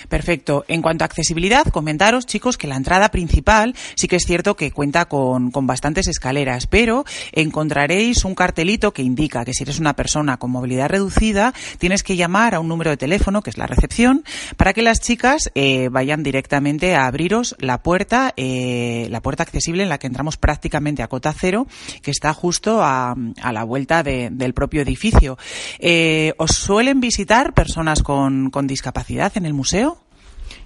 Perfecto. 0.09 0.65
En 0.69 0.83
cuanto 0.83 1.05
a 1.05 1.07
accesibilidad, 1.07 1.67
comentaros, 1.67 2.27
chicos, 2.27 2.57
que 2.57 2.67
la 2.67 2.77
entrada 2.77 3.11
principal 3.11 3.75
sí 3.95 4.09
que 4.09 4.17
es 4.17 4.25
cierto 4.25 4.57
que 4.57 4.71
cuenta 4.71 5.07
con, 5.07 5.51
con, 5.51 5.67
bastantes 5.67 6.07
escaleras, 6.07 6.67
pero 6.67 7.05
encontraréis 7.33 8.25
un 8.25 8.35
cartelito 8.35 8.93
que 8.93 9.03
indica 9.03 9.45
que 9.45 9.53
si 9.53 9.65
eres 9.65 9.79
una 9.79 9.97
persona 9.97 10.37
con 10.37 10.51
movilidad 10.51 10.89
reducida, 10.89 11.53
tienes 11.79 12.03
que 12.03 12.17
llamar 12.17 12.55
a 12.55 12.61
un 12.61 12.69
número 12.69 12.91
de 12.91 12.97
teléfono, 12.97 13.43
que 13.43 13.51
es 13.51 13.59
la 13.59 13.67
recepción, 13.67 14.25
para 14.57 14.73
que 14.73 14.83
las 14.83 15.01
chicas 15.01 15.51
eh, 15.55 15.89
vayan 15.91 16.23
directamente 16.23 16.95
a 16.95 17.07
abriros 17.07 17.57
la 17.59 17.83
puerta, 17.83 18.33
eh, 18.37 19.09
la 19.11 19.21
puerta 19.21 19.43
accesible 19.43 19.83
en 19.83 19.89
la 19.89 19.99
que 19.99 20.07
entramos 20.07 20.37
prácticamente 20.37 21.03
a 21.03 21.09
cota 21.09 21.35
cero, 21.39 21.67
que 22.03 22.11
está 22.11 22.33
justo 22.33 22.83
a, 22.83 23.15
a 23.43 23.53
la 23.53 23.65
vuelta 23.65 24.03
de, 24.03 24.31
del 24.31 24.55
propio 24.55 24.83
edificio. 24.83 25.39
Eh, 25.79 26.33
¿Os 26.39 26.53
suelen 26.53 27.01
visitar 27.01 27.55
personas 27.55 28.03
con, 28.03 28.51
con 28.51 28.67
discapacidad 28.67 29.33
en 29.37 29.47
el 29.47 29.55
museo? 29.55 29.66
Museo? 29.67 29.99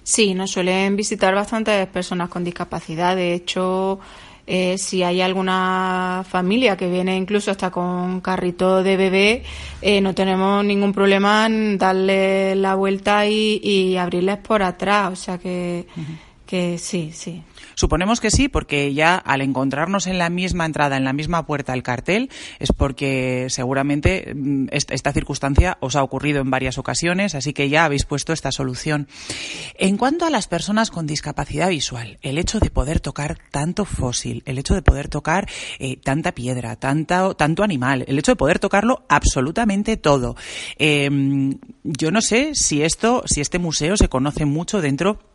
Sí, 0.03 0.35
nos 0.35 0.51
suelen 0.51 0.95
visitar 0.95 1.33
bastantes 1.33 1.87
personas 1.87 2.29
con 2.29 2.43
discapacidad. 2.43 3.15
De 3.15 3.33
hecho, 3.33 3.99
eh, 4.45 4.77
si 4.77 5.01
hay 5.01 5.21
alguna 5.21 6.23
familia 6.29 6.77
que 6.77 6.87
viene 6.87 7.15
incluso 7.17 7.49
hasta 7.49 7.71
con 7.71 8.21
carrito 8.21 8.83
de 8.83 8.97
bebé, 8.97 9.43
eh, 9.81 10.01
no 10.01 10.13
tenemos 10.13 10.63
ningún 10.63 10.93
problema 10.93 11.47
en 11.47 11.79
darle 11.79 12.55
la 12.55 12.75
vuelta 12.75 13.25
y, 13.25 13.59
y 13.63 13.97
abrirles 13.97 14.37
por 14.37 14.61
atrás. 14.61 15.11
O 15.11 15.15
sea 15.15 15.39
que, 15.39 15.87
uh 15.97 15.99
-huh. 15.99 16.17
Que 16.51 16.77
sí, 16.79 17.11
sí. 17.13 17.45
Suponemos 17.75 18.19
que 18.19 18.29
sí, 18.29 18.49
porque 18.49 18.93
ya 18.93 19.15
al 19.15 19.39
encontrarnos 19.39 20.05
en 20.05 20.17
la 20.17 20.29
misma 20.29 20.65
entrada, 20.65 20.97
en 20.97 21.05
la 21.05 21.13
misma 21.13 21.45
puerta 21.45 21.73
el 21.73 21.81
cartel, 21.81 22.29
es 22.59 22.73
porque 22.73 23.45
seguramente 23.47 24.35
esta 24.71 25.13
circunstancia 25.13 25.77
os 25.79 25.95
ha 25.95 26.03
ocurrido 26.03 26.41
en 26.41 26.51
varias 26.51 26.77
ocasiones, 26.77 27.35
así 27.35 27.53
que 27.53 27.69
ya 27.69 27.85
habéis 27.85 28.03
puesto 28.03 28.33
esta 28.33 28.51
solución. 28.51 29.07
En 29.75 29.95
cuanto 29.95 30.25
a 30.25 30.29
las 30.29 30.49
personas 30.49 30.91
con 30.91 31.07
discapacidad 31.07 31.69
visual, 31.69 32.17
el 32.21 32.37
hecho 32.37 32.59
de 32.59 32.69
poder 32.69 32.99
tocar 32.99 33.37
tanto 33.49 33.85
fósil, 33.85 34.43
el 34.45 34.57
hecho 34.57 34.73
de 34.73 34.81
poder 34.81 35.07
tocar 35.07 35.47
eh, 35.79 35.95
tanta 36.03 36.33
piedra, 36.33 36.75
tanta, 36.75 37.33
tanto 37.35 37.63
animal, 37.63 38.03
el 38.09 38.19
hecho 38.19 38.33
de 38.33 38.35
poder 38.35 38.59
tocarlo 38.59 39.05
absolutamente 39.07 39.95
todo. 39.95 40.35
Eh, 40.77 41.09
yo 41.85 42.11
no 42.11 42.19
sé 42.19 42.55
si 42.55 42.83
esto, 42.83 43.23
si 43.25 43.39
este 43.39 43.57
museo 43.57 43.95
se 43.95 44.09
conoce 44.09 44.43
mucho 44.43 44.81
dentro 44.81 45.31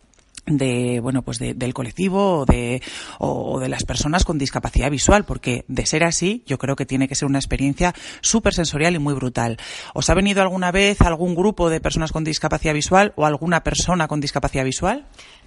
de 0.46 1.00
bueno 1.00 1.22
pues 1.22 1.38
de, 1.38 1.54
del 1.54 1.74
colectivo 1.74 2.40
o 2.40 2.46
de, 2.46 2.82
o 3.18 3.59
de 3.59 3.68
las 3.68 3.85
personas 3.85 4.24
con 4.24 4.38
discapacidad 4.38 4.90
visual 4.90 5.24
porque 5.24 5.64
de 5.68 5.87
ser 5.87 6.04
así 6.04 6.44
yo 6.46 6.59
creo 6.59 6.76
que 6.76 6.87
tiene 6.87 7.09
que 7.09 7.14
ser 7.14 7.26
una 7.26 7.38
experiencia 7.38 7.94
súper 8.20 8.54
sensorial 8.54 8.94
y 8.94 8.98
muy 8.98 9.14
brutal 9.14 9.56
¿os 9.94 10.09
ha 10.09 10.14
venido 10.14 10.42
alguna 10.42 10.70
vez 10.70 11.00
algún 11.00 11.35
grupo 11.35 11.68
de 11.68 11.80
personas 11.80 12.12
con 12.12 12.24
discapacidad 12.24 12.74
visual 12.74 13.12
o 13.16 13.26
alguna 13.26 13.64
persona 13.64 14.09
con 14.09 14.20
discapacidad 14.20 14.64
visual? 14.64 15.06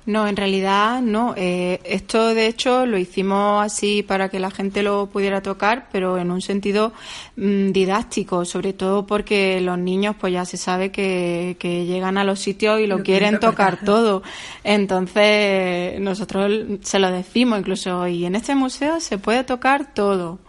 No, 0.10 0.28
en 0.28 0.36
realidad 0.36 1.04
no. 1.04 1.36
Eh, 1.38 1.82
esto, 1.84 2.34
de 2.34 2.48
hecho, 2.48 2.88
lo 2.88 2.98
hicimos 2.98 3.64
así 3.64 4.02
para 4.02 4.28
que 4.28 4.40
la 4.40 4.50
gente 4.50 4.82
lo 4.82 5.06
pudiera 5.06 5.44
tocar, 5.44 5.88
pero 5.92 6.18
en 6.18 6.32
un 6.32 6.42
sentido 6.42 6.94
mmm, 7.36 7.70
didáctico, 7.70 8.44
sobre 8.44 8.74
todo 8.74 9.06
porque 9.06 9.62
los 9.62 9.78
niños, 9.78 10.16
pues 10.20 10.34
ya 10.34 10.46
se 10.46 10.58
sabe 10.58 10.92
que, 10.92 11.58
que 11.60 11.86
llegan 11.86 12.18
a 12.18 12.24
los 12.24 12.40
sitios 12.40 12.80
y 12.80 12.88
lo, 12.88 12.98
lo 12.98 13.04
quieren 13.04 13.40
tocar 13.40 13.86
todo. 13.86 14.24
Entonces, 14.64 16.00
nosotros 16.00 16.52
se 16.82 16.98
lo 16.98 17.12
decimos 17.12 17.60
incluso, 17.60 18.08
y 18.08 18.26
en 18.26 18.34
este 18.34 18.56
museo 18.56 19.00
se 19.00 19.20
puede 19.20 19.44
tocar 19.44 19.94
todo. 19.94 20.40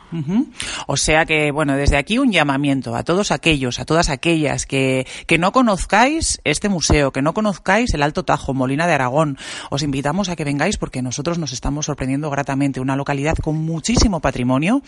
O 0.87 0.97
sea 0.97 1.25
que, 1.27 1.51
bueno, 1.53 1.77
desde 1.77 1.97
aquí 1.97 2.19
un 2.19 2.33
llamamiento 2.33 2.97
a 2.97 3.05
todos 3.05 3.31
aquellos, 3.31 3.79
a 3.79 3.85
todas 3.85 4.09
aquellas 4.09 4.67
que, 4.67 5.07
que 5.27 5.39
no 5.39 5.53
conozcáis 5.53 6.41
este 6.45 6.69
museo, 6.69 7.13
que 7.13 7.23
no 7.23 7.35
conozcáis 7.35 7.95
el 7.95 8.03
Alto 8.03 8.25
Tajo, 8.25 8.55
Molina 8.55 8.87
de 8.87 8.95
Aragón. 8.95 9.39
Os 9.71 9.83
invitamos 9.83 10.29
a 10.29 10.37
que 10.37 10.45
vengáis 10.45 10.79
porque 10.79 11.03
nosotros 11.03 11.39
nos 11.39 11.53
estamos 11.53 11.87
sorprendiendo 11.87 12.31
gratamente. 12.31 12.81
Una 12.81 12.97
localidad 12.97 13.37
con 13.37 13.57
muchísimo 13.57 14.21
patrimonio, 14.21 14.83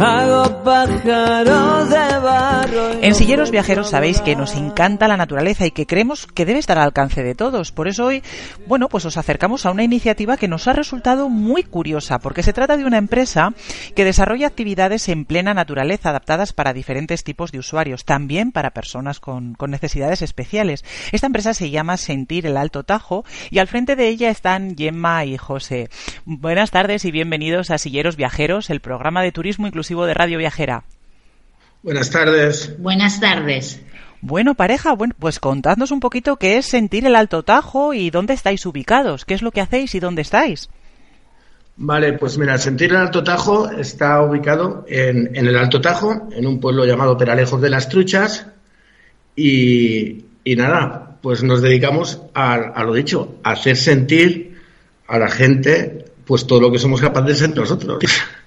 Hago 0.00 0.64
pájaros 0.64 1.88
de 1.88 2.18
barro. 2.18 2.90
En 3.00 3.14
Silleros 3.14 3.52
Viajeros 3.52 3.90
sabéis 3.90 4.20
que 4.20 4.34
nos 4.34 4.54
encanta 4.54 5.06
la 5.06 5.16
naturaleza 5.16 5.66
y 5.66 5.70
que 5.70 5.86
creemos 5.86 6.26
que 6.26 6.44
debe 6.44 6.58
estar 6.58 6.78
al 6.78 6.84
alcance 6.84 7.22
de 7.22 7.34
todos. 7.34 7.70
Por 7.70 7.86
eso 7.86 8.06
hoy, 8.06 8.22
bueno, 8.66 8.88
pues 8.88 9.04
os 9.04 9.16
acercamos 9.16 9.66
a 9.66 9.70
una 9.70 9.84
iniciativa 9.84 10.36
que 10.36 10.48
nos 10.48 10.66
ha 10.66 10.72
resultado 10.72 11.28
muy 11.28 11.62
curiosa, 11.62 12.18
porque 12.18 12.42
se 12.42 12.52
trata 12.52 12.76
de 12.76 12.84
una 12.84 12.98
empresa 12.98 13.54
que 13.94 14.04
desarrolla 14.04 14.48
actividades 14.48 15.08
en 15.08 15.24
plena 15.24 15.54
naturaleza 15.54 16.10
adaptadas 16.10 16.52
para 16.52 16.72
diferentes 16.72 17.22
tipos 17.22 17.52
de 17.52 17.60
usuarios, 17.60 18.04
también 18.04 18.50
para 18.50 18.70
personas 18.70 19.20
con, 19.20 19.54
con 19.54 19.70
necesidades 19.70 20.22
especiales. 20.22 20.84
Esta 21.12 21.28
empresa 21.28 21.54
se 21.54 21.70
llama 21.70 21.96
Sentir 21.98 22.46
el 22.46 22.56
Alto 22.56 22.82
Tajo 22.82 23.24
y 23.50 23.58
al 23.58 23.68
frente 23.68 23.94
de 23.94 24.08
ella 24.08 24.30
están 24.30 24.76
Gemma 24.76 25.24
y 25.24 25.38
José. 25.38 25.88
Buenas 26.24 26.72
tardes 26.72 27.04
y 27.04 27.12
bienvenidos 27.12 27.70
a 27.70 27.78
Silleros 27.78 28.16
Viajeros, 28.16 28.70
el 28.70 28.80
programa 28.80 29.22
de 29.22 29.30
turismo 29.30 29.66
inclusivo 29.66 29.93
de 30.06 30.14
Radio 30.14 30.38
Viajera. 30.38 30.84
Buenas 31.82 32.10
tardes. 32.10 32.74
Buenas 32.78 33.20
tardes. 33.20 33.80
Bueno, 34.20 34.54
pareja, 34.54 34.94
bueno, 34.94 35.14
pues 35.18 35.38
contadnos 35.38 35.90
un 35.90 36.00
poquito 36.00 36.36
qué 36.36 36.56
es 36.56 36.66
sentir 36.66 37.06
el 37.06 37.14
Alto 37.14 37.42
Tajo 37.42 37.94
y 37.94 38.10
dónde 38.10 38.34
estáis 38.34 38.64
ubicados, 38.66 39.24
qué 39.24 39.34
es 39.34 39.42
lo 39.42 39.52
que 39.52 39.60
hacéis 39.60 39.94
y 39.94 40.00
dónde 40.00 40.22
estáis. 40.22 40.70
Vale, 41.76 42.12
pues 42.14 42.38
mira, 42.38 42.56
Sentir 42.56 42.90
el 42.90 42.96
Alto 42.96 43.24
Tajo 43.24 43.68
está 43.68 44.22
ubicado 44.22 44.84
en, 44.88 45.36
en 45.36 45.46
el 45.46 45.56
Alto 45.56 45.80
Tajo, 45.80 46.28
en 46.30 46.46
un 46.46 46.60
pueblo 46.60 46.86
llamado 46.86 47.18
Peralejos 47.18 47.60
de 47.60 47.70
las 47.70 47.88
Truchas, 47.88 48.46
y, 49.34 50.24
y 50.44 50.56
nada, 50.56 51.18
pues 51.20 51.42
nos 51.42 51.62
dedicamos 51.62 52.22
a, 52.32 52.54
a, 52.54 52.84
lo 52.84 52.94
dicho, 52.94 53.36
a 53.42 53.52
hacer 53.52 53.76
sentir 53.76 54.58
a 55.08 55.18
la 55.18 55.28
gente 55.28 56.04
pues 56.24 56.46
todo 56.46 56.60
lo 56.60 56.70
que 56.70 56.78
somos 56.78 57.00
capaces 57.00 57.28
de 57.28 57.46
ser 57.46 57.56
nosotros. 57.56 58.02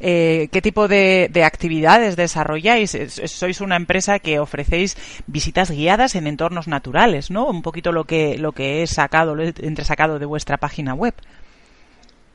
Eh, 0.00 0.48
¿Qué 0.50 0.62
tipo 0.62 0.88
de, 0.88 1.28
de, 1.30 1.44
actividades 1.44 2.16
desarrolláis? 2.16 2.96
Sois 3.26 3.60
una 3.60 3.76
empresa 3.76 4.18
que 4.18 4.38
ofrecéis 4.38 4.96
visitas 5.26 5.70
guiadas 5.70 6.14
en 6.14 6.26
entornos 6.26 6.68
naturales, 6.68 7.30
¿no? 7.30 7.46
Un 7.46 7.62
poquito 7.62 7.92
lo 7.92 8.04
que, 8.04 8.38
lo 8.38 8.52
que 8.52 8.82
he 8.82 8.86
sacado, 8.86 9.34
lo 9.34 9.42
he 9.42 9.54
entresacado 9.60 10.18
de 10.18 10.26
vuestra 10.26 10.56
página 10.56 10.94
web. 10.94 11.14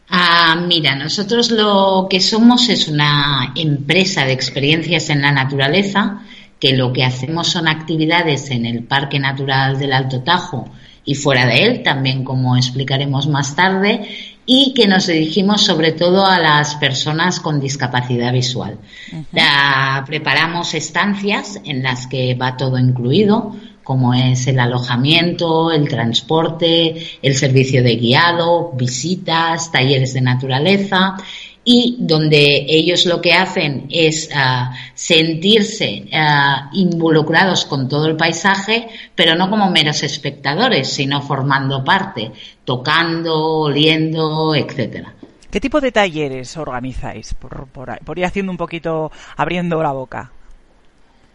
Ah, 0.10 0.56
mira, 0.68 0.96
nosotros 0.96 1.52
lo 1.52 2.08
que 2.10 2.20
somos 2.20 2.70
es 2.70 2.88
una 2.88 3.54
empresa 3.56 4.26
de 4.26 4.34
experiencias 4.34 5.10
en 5.10 5.22
la 5.22 5.32
naturaleza, 5.32 6.22
que 6.60 6.76
lo 6.76 6.92
que 6.92 7.04
hacemos 7.04 7.48
son 7.48 7.68
actividades 7.68 8.50
en 8.50 8.66
el 8.66 8.84
Parque 8.84 9.20
Natural 9.20 9.78
del 9.78 9.94
Alto 9.94 10.22
Tajo 10.22 10.70
y 11.06 11.16
fuera 11.16 11.46
de 11.46 11.64
él, 11.66 11.84
también 11.84 12.24
como 12.24 12.58
explicaremos 12.58 13.28
más 13.28 13.56
tarde, 13.56 14.08
y 14.52 14.74
que 14.74 14.88
nos 14.88 15.06
dirigimos 15.06 15.62
sobre 15.62 15.92
todo 15.92 16.26
a 16.26 16.40
las 16.40 16.74
personas 16.78 17.40
con 17.40 17.60
discapacidad 17.60 18.34
visual. 18.34 18.80
preparamos 20.08 20.74
estancias 20.74 21.62
en 21.66 21.84
las 21.84 22.08
que 22.08 22.34
va 22.34 22.58
todo 22.58 22.80
incluido, 22.80 23.56
como 23.84 24.16
es 24.16 24.48
el 24.48 24.60
alojamiento, 24.60 25.72
el 25.72 25.88
transporte, 25.88 26.96
el 27.22 27.36
servicio 27.36 27.84
de 27.84 27.98
guiado, 27.98 28.72
visitas, 28.74 29.72
talleres 29.72 30.16
de 30.16 30.22
naturaleza 30.22 31.18
y 31.72 31.98
donde 32.00 32.66
ellos 32.68 33.06
lo 33.06 33.22
que 33.22 33.34
hacen 33.34 33.86
es 33.92 34.28
ah, 34.34 34.74
sentirse 34.96 36.08
ah, 36.12 36.72
involucrados 36.74 37.66
con 37.66 37.88
todo 37.88 38.08
el 38.08 38.18
paisaje, 38.18 38.88
pero 39.14 39.36
no 39.36 39.52
como 39.52 39.70
meros 39.70 40.02
espectadores, 40.02 40.92
sino 40.92 41.22
formando 41.22 41.84
parte, 41.84 42.32
tocando, 42.66 43.36
oliendo, 43.60 44.56
etcétera. 44.56 45.14
¿Qué 45.52 45.60
tipo 45.60 45.80
de 45.80 45.92
talleres 45.92 46.58
organizáis? 46.58 47.36
Por, 47.36 47.68
por 47.68 48.18
ir 48.18 48.26
haciendo 48.26 48.52
un 48.52 48.58
poquito, 48.58 49.12
abriendo 49.38 49.84
la 49.84 49.92
boca. 49.92 50.32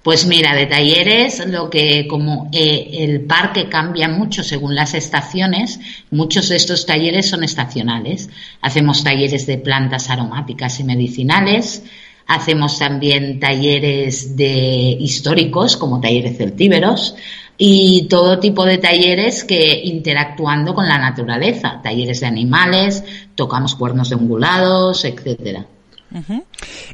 Pues 0.04 0.26
mira, 0.26 0.54
de 0.54 0.66
talleres, 0.66 1.46
lo 1.46 1.70
que 1.70 2.06
como 2.06 2.50
eh, 2.52 2.90
el 2.92 3.22
parque 3.22 3.70
cambia 3.70 4.06
mucho 4.06 4.42
según 4.42 4.74
las 4.74 4.92
estaciones, 4.92 5.80
muchos 6.10 6.50
de 6.50 6.56
estos 6.56 6.84
talleres 6.84 7.30
son 7.30 7.42
estacionales. 7.42 8.28
Hacemos 8.60 9.02
talleres 9.02 9.46
de 9.46 9.56
plantas 9.56 10.10
aromáticas 10.10 10.78
y 10.78 10.84
medicinales, 10.84 11.84
hacemos 12.26 12.78
también 12.78 13.40
talleres 13.40 14.36
de 14.36 14.94
históricos, 15.00 15.78
como 15.78 16.02
talleres 16.02 16.36
celtíberos, 16.36 17.16
y 17.56 18.06
todo 18.06 18.38
tipo 18.40 18.66
de 18.66 18.76
talleres 18.76 19.42
que 19.42 19.80
interactuando 19.84 20.74
con 20.74 20.86
la 20.86 20.98
naturaleza, 20.98 21.80
talleres 21.82 22.20
de 22.20 22.26
animales, 22.26 23.02
tocamos 23.34 23.74
cuernos 23.74 24.10
de 24.10 24.16
ungulados, 24.16 25.06
etcétera. 25.06 25.64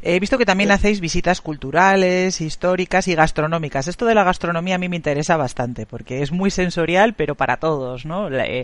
He 0.01 0.19
visto 0.19 0.37
que 0.37 0.45
también 0.45 0.71
hacéis 0.71 0.99
visitas 0.99 1.41
culturales, 1.41 2.41
históricas 2.41 3.07
y 3.07 3.15
gastronómicas. 3.15 3.87
Esto 3.87 4.05
de 4.05 4.15
la 4.15 4.23
gastronomía 4.23 4.75
a 4.75 4.77
mí 4.77 4.89
me 4.89 4.95
interesa 4.95 5.37
bastante 5.37 5.85
porque 5.85 6.21
es 6.21 6.31
muy 6.31 6.51
sensorial, 6.51 7.13
pero 7.13 7.35
para 7.35 7.57
todos, 7.57 8.05
¿no? 8.05 8.29
Eh, 8.29 8.63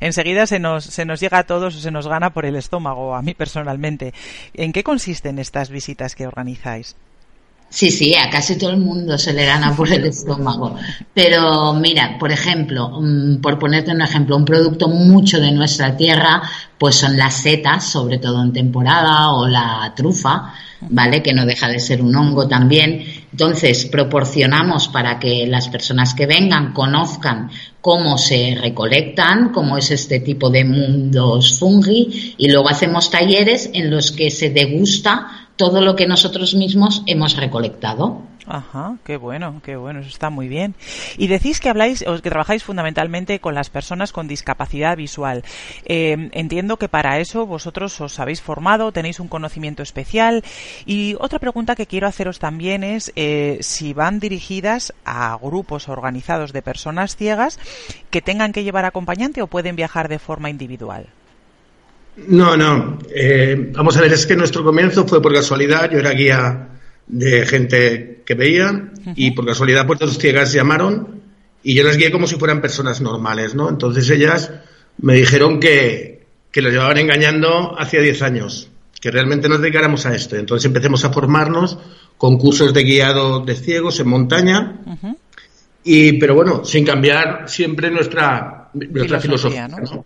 enseguida 0.00 0.46
se 0.46 0.58
nos, 0.58 0.84
se 0.84 1.04
nos 1.04 1.20
llega 1.20 1.38
a 1.38 1.44
todos 1.44 1.76
o 1.76 1.80
se 1.80 1.90
nos 1.90 2.06
gana 2.06 2.30
por 2.30 2.44
el 2.44 2.56
estómago, 2.56 3.14
a 3.14 3.22
mí 3.22 3.34
personalmente. 3.34 4.12
¿En 4.52 4.72
qué 4.72 4.82
consisten 4.84 5.38
estas 5.38 5.70
visitas 5.70 6.14
que 6.14 6.26
organizáis? 6.26 6.96
Sí, 7.68 7.90
sí, 7.90 8.14
a 8.14 8.30
casi 8.30 8.56
todo 8.56 8.70
el 8.70 8.76
mundo 8.76 9.18
se 9.18 9.32
le 9.32 9.44
gana 9.44 9.74
por 9.74 9.92
el 9.92 10.04
estómago. 10.04 10.76
Pero 11.12 11.72
mira, 11.74 12.16
por 12.20 12.30
ejemplo, 12.30 13.00
mm, 13.00 13.40
por 13.40 13.58
ponerte 13.58 13.90
un 13.90 14.00
ejemplo, 14.00 14.36
un 14.36 14.44
producto 14.44 14.86
mucho 14.86 15.40
de 15.40 15.50
nuestra 15.50 15.96
tierra, 15.96 16.40
pues 16.78 16.94
son 16.94 17.16
las 17.16 17.34
setas, 17.34 17.84
sobre 17.84 18.18
todo 18.18 18.40
en 18.44 18.52
temporada, 18.52 19.32
o 19.32 19.48
la 19.48 19.92
trufa, 19.96 20.54
¿vale? 20.82 21.20
Que 21.20 21.34
no 21.34 21.46
deja 21.46 21.68
de 21.68 21.80
ser 21.80 22.00
un 22.00 22.14
hongo 22.14 22.46
también. 22.46 23.04
Entonces, 23.32 23.86
proporcionamos 23.86 24.86
para 24.86 25.18
que 25.18 25.44
las 25.48 25.68
personas 25.68 26.14
que 26.14 26.26
vengan 26.26 26.72
conozcan 26.72 27.50
cómo 27.80 28.18
se 28.18 28.56
recolectan, 28.60 29.48
cómo 29.48 29.76
es 29.76 29.90
este 29.90 30.20
tipo 30.20 30.48
de 30.48 30.64
mundos 30.64 31.58
fungi, 31.58 32.36
y 32.38 32.48
luego 32.48 32.68
hacemos 32.68 33.10
talleres 33.10 33.68
en 33.72 33.90
los 33.90 34.12
que 34.12 34.30
se 34.30 34.50
degusta 34.50 35.43
todo 35.56 35.80
lo 35.80 35.96
que 35.96 36.06
nosotros 36.06 36.54
mismos 36.54 37.02
hemos 37.06 37.36
recolectado. 37.36 38.22
Ajá, 38.46 38.98
qué 39.04 39.16
bueno, 39.16 39.62
qué 39.64 39.76
bueno, 39.76 40.00
eso 40.00 40.08
está 40.10 40.28
muy 40.28 40.48
bien. 40.48 40.74
Y 41.16 41.28
decís 41.28 41.60
que 41.60 41.70
habláis, 41.70 42.06
o 42.06 42.20
que 42.20 42.28
trabajáis 42.28 42.62
fundamentalmente 42.62 43.40
con 43.40 43.54
las 43.54 43.70
personas 43.70 44.12
con 44.12 44.28
discapacidad 44.28 44.98
visual. 44.98 45.44
Eh, 45.86 46.28
entiendo 46.32 46.76
que 46.76 46.88
para 46.88 47.20
eso 47.20 47.46
vosotros 47.46 47.98
os 48.02 48.20
habéis 48.20 48.42
formado, 48.42 48.92
tenéis 48.92 49.18
un 49.18 49.28
conocimiento 49.28 49.82
especial. 49.82 50.44
Y 50.84 51.16
otra 51.20 51.38
pregunta 51.38 51.74
que 51.74 51.86
quiero 51.86 52.06
haceros 52.06 52.38
también 52.38 52.84
es 52.84 53.12
eh, 53.16 53.58
si 53.62 53.94
van 53.94 54.20
dirigidas 54.20 54.92
a 55.06 55.38
grupos 55.40 55.88
organizados 55.88 56.52
de 56.52 56.60
personas 56.60 57.16
ciegas 57.16 57.58
que 58.10 58.20
tengan 58.20 58.52
que 58.52 58.64
llevar 58.64 58.84
acompañante 58.84 59.40
o 59.40 59.46
pueden 59.46 59.74
viajar 59.74 60.08
de 60.08 60.18
forma 60.18 60.50
individual. 60.50 61.06
No, 62.16 62.56
no. 62.56 62.98
Eh, 63.14 63.70
vamos 63.72 63.96
a 63.96 64.00
ver, 64.00 64.12
es 64.12 64.26
que 64.26 64.36
nuestro 64.36 64.62
comienzo 64.62 65.06
fue 65.06 65.20
por 65.20 65.34
casualidad. 65.34 65.90
Yo 65.90 65.98
era 65.98 66.10
guía 66.10 66.68
de 67.06 67.46
gente 67.46 68.22
que 68.24 68.34
veía 68.34 68.92
y 69.14 69.32
por 69.32 69.46
casualidad 69.46 69.86
Puertas 69.86 70.16
Ciegas 70.18 70.52
llamaron 70.52 71.22
y 71.62 71.74
yo 71.74 71.82
las 71.82 71.96
guié 71.96 72.10
como 72.10 72.26
si 72.26 72.36
fueran 72.36 72.60
personas 72.60 73.00
normales, 73.00 73.54
¿no? 73.54 73.68
Entonces 73.68 74.08
ellas 74.10 74.52
me 74.98 75.14
dijeron 75.14 75.60
que, 75.60 76.26
que 76.50 76.62
los 76.62 76.72
llevaban 76.72 76.98
engañando 76.98 77.74
hacía 77.78 78.00
10 78.00 78.22
años, 78.22 78.70
que 79.00 79.10
realmente 79.10 79.48
nos 79.48 79.60
dedicáramos 79.60 80.06
a 80.06 80.14
esto. 80.14 80.36
Entonces 80.36 80.66
empecemos 80.66 81.04
a 81.04 81.12
formarnos 81.12 81.78
con 82.16 82.38
cursos 82.38 82.72
de 82.72 82.84
guiado 82.84 83.40
de 83.40 83.54
ciegos 83.54 83.98
en 84.00 84.08
montaña. 84.08 84.80
Y, 85.82 86.14
pero 86.14 86.34
bueno, 86.34 86.64
sin 86.64 86.84
cambiar 86.84 87.48
siempre 87.48 87.90
nuestra, 87.90 88.70
nuestra 88.72 89.20
filosofía, 89.20 89.68
¿no? 89.68 90.04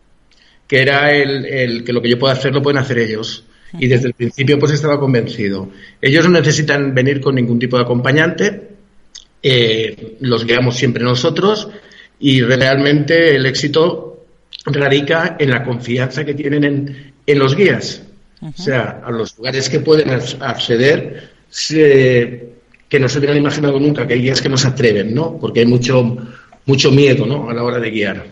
Que 0.69 0.83
era 0.83 1.13
el, 1.13 1.83
que 1.83 1.93
lo 1.93 2.01
que 2.01 2.11
yo 2.11 2.19
puedo 2.19 2.33
hacer 2.33 2.53
lo 2.53 2.63
pueden 2.63 2.79
hacer 2.79 2.99
ellos. 2.99 3.45
Y 3.79 3.87
desde 3.87 4.09
el 4.09 4.15
principio 4.15 4.59
pues 4.59 4.73
estaba 4.73 5.01
convencido. 5.01 5.71
Ellos 6.01 6.25
no 6.25 6.31
necesitan 6.31 6.95
venir 6.95 7.21
con 7.21 7.35
ningún 7.35 7.59
tipo 7.59 7.77
de 7.77 7.83
acompañante, 7.83 8.69
eh, 9.43 10.17
los 10.21 10.45
guiamos 10.47 10.77
siempre 10.77 11.05
nosotros 11.05 11.69
y 12.19 12.41
realmente 12.41 13.35
el 13.35 13.47
éxito 13.47 14.27
radica 14.65 15.37
en 15.39 15.51
la 15.51 15.65
confianza 15.65 16.25
que 16.25 16.35
tienen 16.35 16.65
en, 16.65 17.13
en 17.27 17.39
los 17.39 17.55
guías. 17.55 18.03
O 18.41 18.63
sea, 18.63 19.03
a 19.05 19.11
los 19.11 19.37
lugares 19.37 19.69
que 19.69 19.81
pueden 19.81 20.11
acceder, 20.11 21.31
que 22.89 23.01
no 23.01 23.09
se 23.09 23.19
hubieran 23.19 23.37
imaginado 23.37 23.81
nunca, 23.81 24.07
que 24.07 24.15
hay 24.15 24.23
guías 24.23 24.41
que 24.41 24.49
no 24.49 24.57
se 24.57 24.69
atreven, 24.69 25.13
¿no? 25.13 25.39
Porque 25.39 25.61
hay 25.61 25.67
mucho, 25.67 26.17
mucho 26.65 26.93
miedo, 26.93 27.27
¿no? 27.27 27.51
A 27.51 27.55
la 27.55 27.65
hora 27.65 27.81
de 27.81 27.91
guiar. 27.91 28.27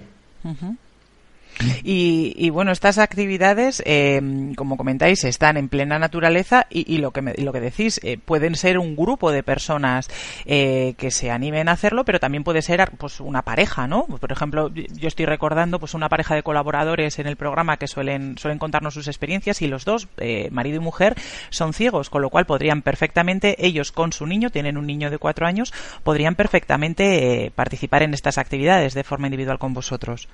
Y, 1.82 2.50
bueno, 2.50 2.72
estas 2.72 2.98
actividades, 2.98 3.82
eh, 3.86 4.20
como 4.56 4.76
comentáis, 4.76 5.24
están 5.24 5.56
en 5.56 5.68
plena 5.68 5.98
naturaleza 5.98 6.66
y, 6.70 6.98
lo, 6.98 7.12
que 7.12 7.22
lo 7.38 7.52
que 7.52 7.60
decís, 7.60 8.00
eh, 8.02 8.18
pueden 8.18 8.56
ser 8.56 8.78
un 8.78 8.96
grupo 8.96 9.32
de 9.32 9.42
personas 9.42 10.08
eh, 10.44 10.94
que 10.98 11.10
se 11.10 11.30
animen 11.30 11.68
a 11.68 11.72
hacerlo, 11.72 12.04
pero 12.04 12.20
también 12.20 12.44
puede 12.44 12.62
ser 12.62 12.90
pues 12.98 13.20
una 13.20 13.42
pareja, 13.42 13.86
¿no? 13.86 14.04
Por 14.06 14.32
ejemplo, 14.32 14.72
yo 14.72 15.08
estoy 15.08 15.26
recordando 15.26 15.78
pues 15.78 15.94
una 15.94 16.08
pareja 16.08 16.34
de 16.34 16.42
colaboradores 16.42 17.18
en 17.18 17.26
el 17.26 17.36
programa 17.36 17.76
que 17.78 17.86
suelen, 17.86 18.36
suelen 18.38 18.58
contarnos 18.58 18.94
sus 18.94 19.08
experiencias 19.08 19.62
y 19.62 19.66
los 19.66 19.84
dos, 19.84 20.08
marido 20.50 20.76
y 20.76 20.80
mujer, 20.80 21.14
son 21.50 21.72
ciegos, 21.72 22.10
con 22.10 22.22
lo 22.22 22.30
cual 22.30 22.46
podrían 22.46 22.82
perfectamente, 22.82 23.66
ellos 23.66 23.92
con 23.92 24.12
su 24.12 24.26
niño, 24.26 24.50
tienen 24.50 24.76
un 24.76 24.86
niño 24.86 25.10
de 25.10 25.18
cuatro 25.18 25.46
años, 25.46 25.72
podrían 26.02 26.34
perfectamente 26.34 27.50
participar 27.54 28.02
en 28.02 28.14
estas 28.14 28.38
actividades 28.38 28.94
de 28.94 29.04
forma 29.04 29.26
individual 29.28 29.58
con 29.58 29.72
vosotros. 29.74 30.28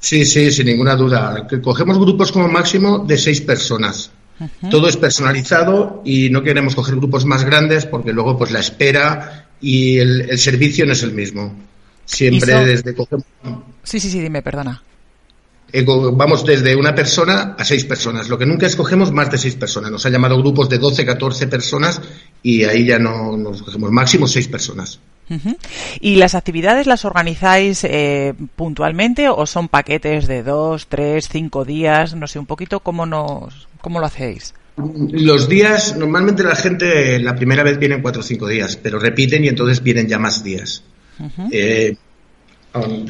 Sí, 0.00 0.24
sí, 0.24 0.50
sin 0.50 0.66
ninguna 0.66 0.94
duda. 0.94 1.46
Cogemos 1.62 1.98
grupos 1.98 2.32
como 2.32 2.48
máximo 2.48 3.00
de 3.00 3.18
seis 3.18 3.40
personas. 3.40 4.10
Todo 4.70 4.88
es 4.88 4.96
personalizado 4.96 6.02
y 6.04 6.30
no 6.30 6.42
queremos 6.42 6.76
coger 6.76 6.94
grupos 6.94 7.24
más 7.24 7.44
grandes 7.44 7.86
porque 7.86 8.12
luego 8.12 8.38
pues 8.38 8.52
la 8.52 8.60
espera 8.60 9.48
y 9.60 9.98
el, 9.98 10.38
servicio 10.38 10.86
no 10.86 10.92
es 10.92 11.02
el 11.02 11.12
mismo. 11.12 11.54
Siempre 12.04 12.64
desde 12.64 12.94
Sí, 13.82 14.00
sí, 14.00 14.10
sí, 14.10 14.20
dime, 14.20 14.40
perdona. 14.42 14.82
Eh, 15.70 15.84
vamos 15.84 16.46
desde 16.46 16.74
una 16.76 16.94
persona 16.94 17.56
a 17.58 17.64
seis 17.64 17.84
personas. 17.84 18.28
Lo 18.28 18.38
que 18.38 18.46
nunca 18.46 18.66
escogemos 18.66 19.12
más 19.12 19.30
de 19.30 19.38
seis 19.38 19.56
personas. 19.56 19.90
Nos 19.90 20.06
han 20.06 20.12
llamado 20.12 20.38
grupos 20.38 20.68
de 20.68 20.78
12, 20.78 21.04
14 21.04 21.46
personas 21.48 22.00
y 22.42 22.64
ahí 22.64 22.86
ya 22.86 22.98
no 22.98 23.36
nos 23.36 23.62
cogemos 23.62 23.90
máximo 23.90 24.26
seis 24.26 24.48
personas. 24.48 25.00
¿Y 26.00 26.16
las 26.16 26.34
actividades 26.34 26.86
las 26.86 27.04
organizáis 27.04 27.84
eh, 27.84 28.34
puntualmente 28.56 29.28
o 29.28 29.46
son 29.46 29.68
paquetes 29.68 30.26
de 30.26 30.42
dos, 30.42 30.86
tres, 30.88 31.28
cinco 31.30 31.64
días? 31.64 32.14
No 32.14 32.26
sé, 32.26 32.38
un 32.38 32.46
poquito 32.46 32.80
cómo, 32.80 33.06
nos, 33.06 33.68
cómo 33.80 34.00
lo 34.00 34.06
hacéis. 34.06 34.54
Los 34.76 35.48
días, 35.48 35.96
normalmente 35.96 36.44
la 36.44 36.54
gente 36.54 37.18
la 37.18 37.34
primera 37.34 37.64
vez 37.64 37.78
vienen 37.78 38.00
cuatro 38.00 38.20
o 38.20 38.24
cinco 38.24 38.46
días, 38.46 38.76
pero 38.76 38.98
repiten 38.98 39.44
y 39.44 39.48
entonces 39.48 39.82
vienen 39.82 40.06
ya 40.06 40.18
más 40.18 40.44
días. 40.44 40.84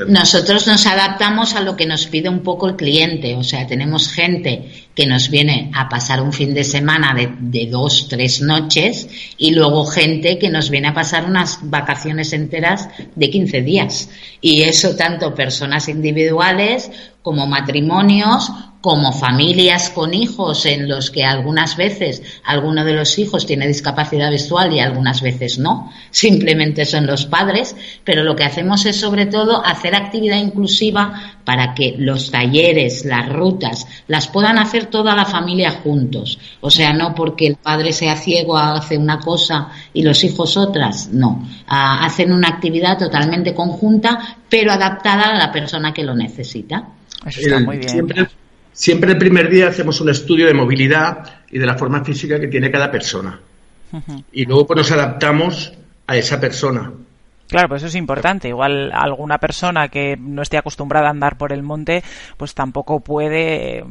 Nosotros 0.09 0.66
nos 0.66 0.87
adaptamos 0.87 1.55
a 1.55 1.61
lo 1.61 1.77
que 1.77 1.85
nos 1.85 2.07
pide 2.07 2.29
un 2.29 2.42
poco 2.42 2.68
el 2.68 2.77
cliente, 2.77 3.35
o 3.35 3.42
sea, 3.42 3.66
tenemos 3.66 4.11
gente 4.11 4.88
que 4.98 5.06
nos 5.06 5.30
viene 5.30 5.70
a 5.76 5.88
pasar 5.88 6.20
un 6.20 6.32
fin 6.32 6.52
de 6.52 6.64
semana 6.64 7.14
de, 7.14 7.66
dos, 7.66 8.08
tres 8.08 8.40
noches 8.40 9.06
y 9.38 9.52
luego 9.52 9.84
gente 9.84 10.40
que 10.40 10.50
nos 10.50 10.70
viene 10.70 10.88
a 10.88 10.92
pasar 10.92 11.24
unas 11.24 11.61
vacaciones 11.62 12.32
enteras 12.32 12.88
de 13.14 13.30
15 13.30 13.62
días. 13.62 14.11
Y 14.40 14.62
eso 14.62 14.96
tanto 14.96 15.37
personas 15.37 15.88
individuales 15.88 16.90
como 17.28 17.46
matrimonios, 17.46 18.50
como 18.80 19.12
familias 19.12 19.90
con 19.90 20.14
hijos 20.14 20.64
en 20.64 20.88
los 20.88 21.10
que 21.10 21.24
algunas 21.24 21.76
veces 21.76 22.22
alguno 22.42 22.86
de 22.86 22.94
los 22.94 23.18
hijos 23.18 23.44
tiene 23.44 23.66
discapacidad 23.66 24.30
visual 24.30 24.72
y 24.72 24.80
algunas 24.80 25.20
veces 25.20 25.58
no, 25.58 25.92
simplemente 26.10 26.86
son 26.86 27.06
los 27.06 27.26
padres, 27.26 27.76
pero 28.02 28.22
lo 28.22 28.34
que 28.34 28.44
hacemos 28.44 28.86
es 28.86 28.96
sobre 28.96 29.26
todo 29.26 29.62
hacer 29.62 29.94
actividad 29.94 30.38
inclusiva 30.38 31.38
para 31.44 31.74
que 31.74 31.96
los 31.98 32.30
talleres, 32.30 33.04
las 33.04 33.28
rutas, 33.28 33.86
las 34.06 34.28
puedan 34.28 34.56
hacer 34.56 34.86
toda 34.86 35.14
la 35.14 35.26
familia 35.26 35.70
juntos. 35.70 36.38
O 36.62 36.70
sea, 36.70 36.94
no 36.94 37.14
porque 37.14 37.46
el 37.46 37.56
padre 37.56 37.92
sea 37.92 38.16
ciego 38.16 38.56
hace 38.56 38.96
una 38.96 39.18
cosa 39.18 39.68
y 39.92 40.02
los 40.02 40.24
hijos 40.24 40.56
otras, 40.56 41.08
no. 41.12 41.46
Ah, 41.66 42.06
hacen 42.06 42.32
una 42.32 42.48
actividad 42.48 42.96
totalmente 42.96 43.54
conjunta, 43.54 44.38
pero 44.48 44.72
adaptada 44.72 45.30
a 45.30 45.38
la 45.38 45.52
persona 45.52 45.92
que 45.92 46.02
lo 46.02 46.14
necesita. 46.14 46.88
Eso 47.26 47.40
está 47.40 47.61
muy 47.61 47.78
bien. 47.78 47.88
Siempre 47.88 48.26
Siempre 48.78 49.11
el 49.11 49.18
primer 49.18 49.50
día 49.50 49.66
hacemos 49.66 50.00
un 50.00 50.08
estudio 50.08 50.46
de 50.46 50.54
movilidad 50.54 51.42
y 51.50 51.58
de 51.58 51.66
la 51.66 51.74
forma 51.74 52.04
física 52.04 52.38
que 52.38 52.46
tiene 52.46 52.70
cada 52.70 52.92
persona. 52.92 53.40
Y 54.30 54.44
luego 54.44 54.68
pues 54.68 54.76
nos 54.76 54.92
adaptamos 54.92 55.72
a 56.06 56.16
esa 56.16 56.38
persona. 56.38 56.92
Claro, 57.48 57.68
pues 57.70 57.82
eso 57.82 57.88
es 57.88 57.96
importante. 57.96 58.46
Igual 58.46 58.92
alguna 58.92 59.38
persona 59.38 59.88
que 59.88 60.16
no 60.16 60.42
esté 60.42 60.58
acostumbrada 60.58 61.08
a 61.08 61.11
andar 61.11 61.37
por 61.37 61.52
el 61.52 61.64
monte, 61.64 62.04
pues 62.37 62.54
tampoco 62.54 63.00
puede, 63.00 63.82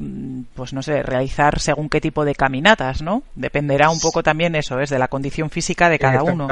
pues 0.56 0.72
no 0.72 0.82
sé, 0.82 1.04
realizar 1.04 1.60
según 1.60 1.90
qué 1.90 2.00
tipo 2.00 2.24
de 2.24 2.36
caminatas, 2.36 3.02
¿no? 3.02 3.24
Dependerá 3.36 3.90
un 3.90 4.00
poco 4.00 4.24
también 4.24 4.56
eso, 4.56 4.80
es 4.80 4.90
de 4.90 5.00
la 5.00 5.10
condición 5.10 5.50
física 5.50 5.90
de 5.90 6.00
cada 6.00 6.24
uno. 6.24 6.48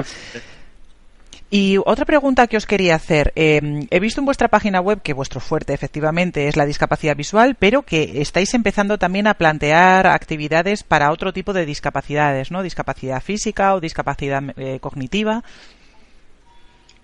Y 1.49 1.77
otra 1.85 2.05
pregunta 2.05 2.47
que 2.47 2.57
os 2.57 2.65
quería 2.65 2.95
hacer. 2.95 3.31
Eh, 3.35 3.87
he 3.91 3.99
visto 3.99 4.19
en 4.19 4.25
vuestra 4.25 4.47
página 4.47 4.81
web 4.81 5.01
que 5.01 5.13
vuestro 5.13 5.39
fuerte 5.39 5.73
efectivamente 5.73 6.47
es 6.47 6.57
la 6.57 6.65
discapacidad 6.65 7.15
visual, 7.15 7.55
pero 7.55 7.83
que 7.83 8.21
estáis 8.21 8.53
empezando 8.55 8.97
también 8.97 9.27
a 9.27 9.35
plantear 9.35 10.07
actividades 10.07 10.83
para 10.83 11.11
otro 11.11 11.33
tipo 11.33 11.53
de 11.53 11.65
discapacidades, 11.65 12.49
¿no? 12.51 12.63
Discapacidad 12.63 13.21
física 13.21 13.75
o 13.75 13.79
discapacidad 13.79 14.43
eh, 14.57 14.79
cognitiva. 14.79 15.43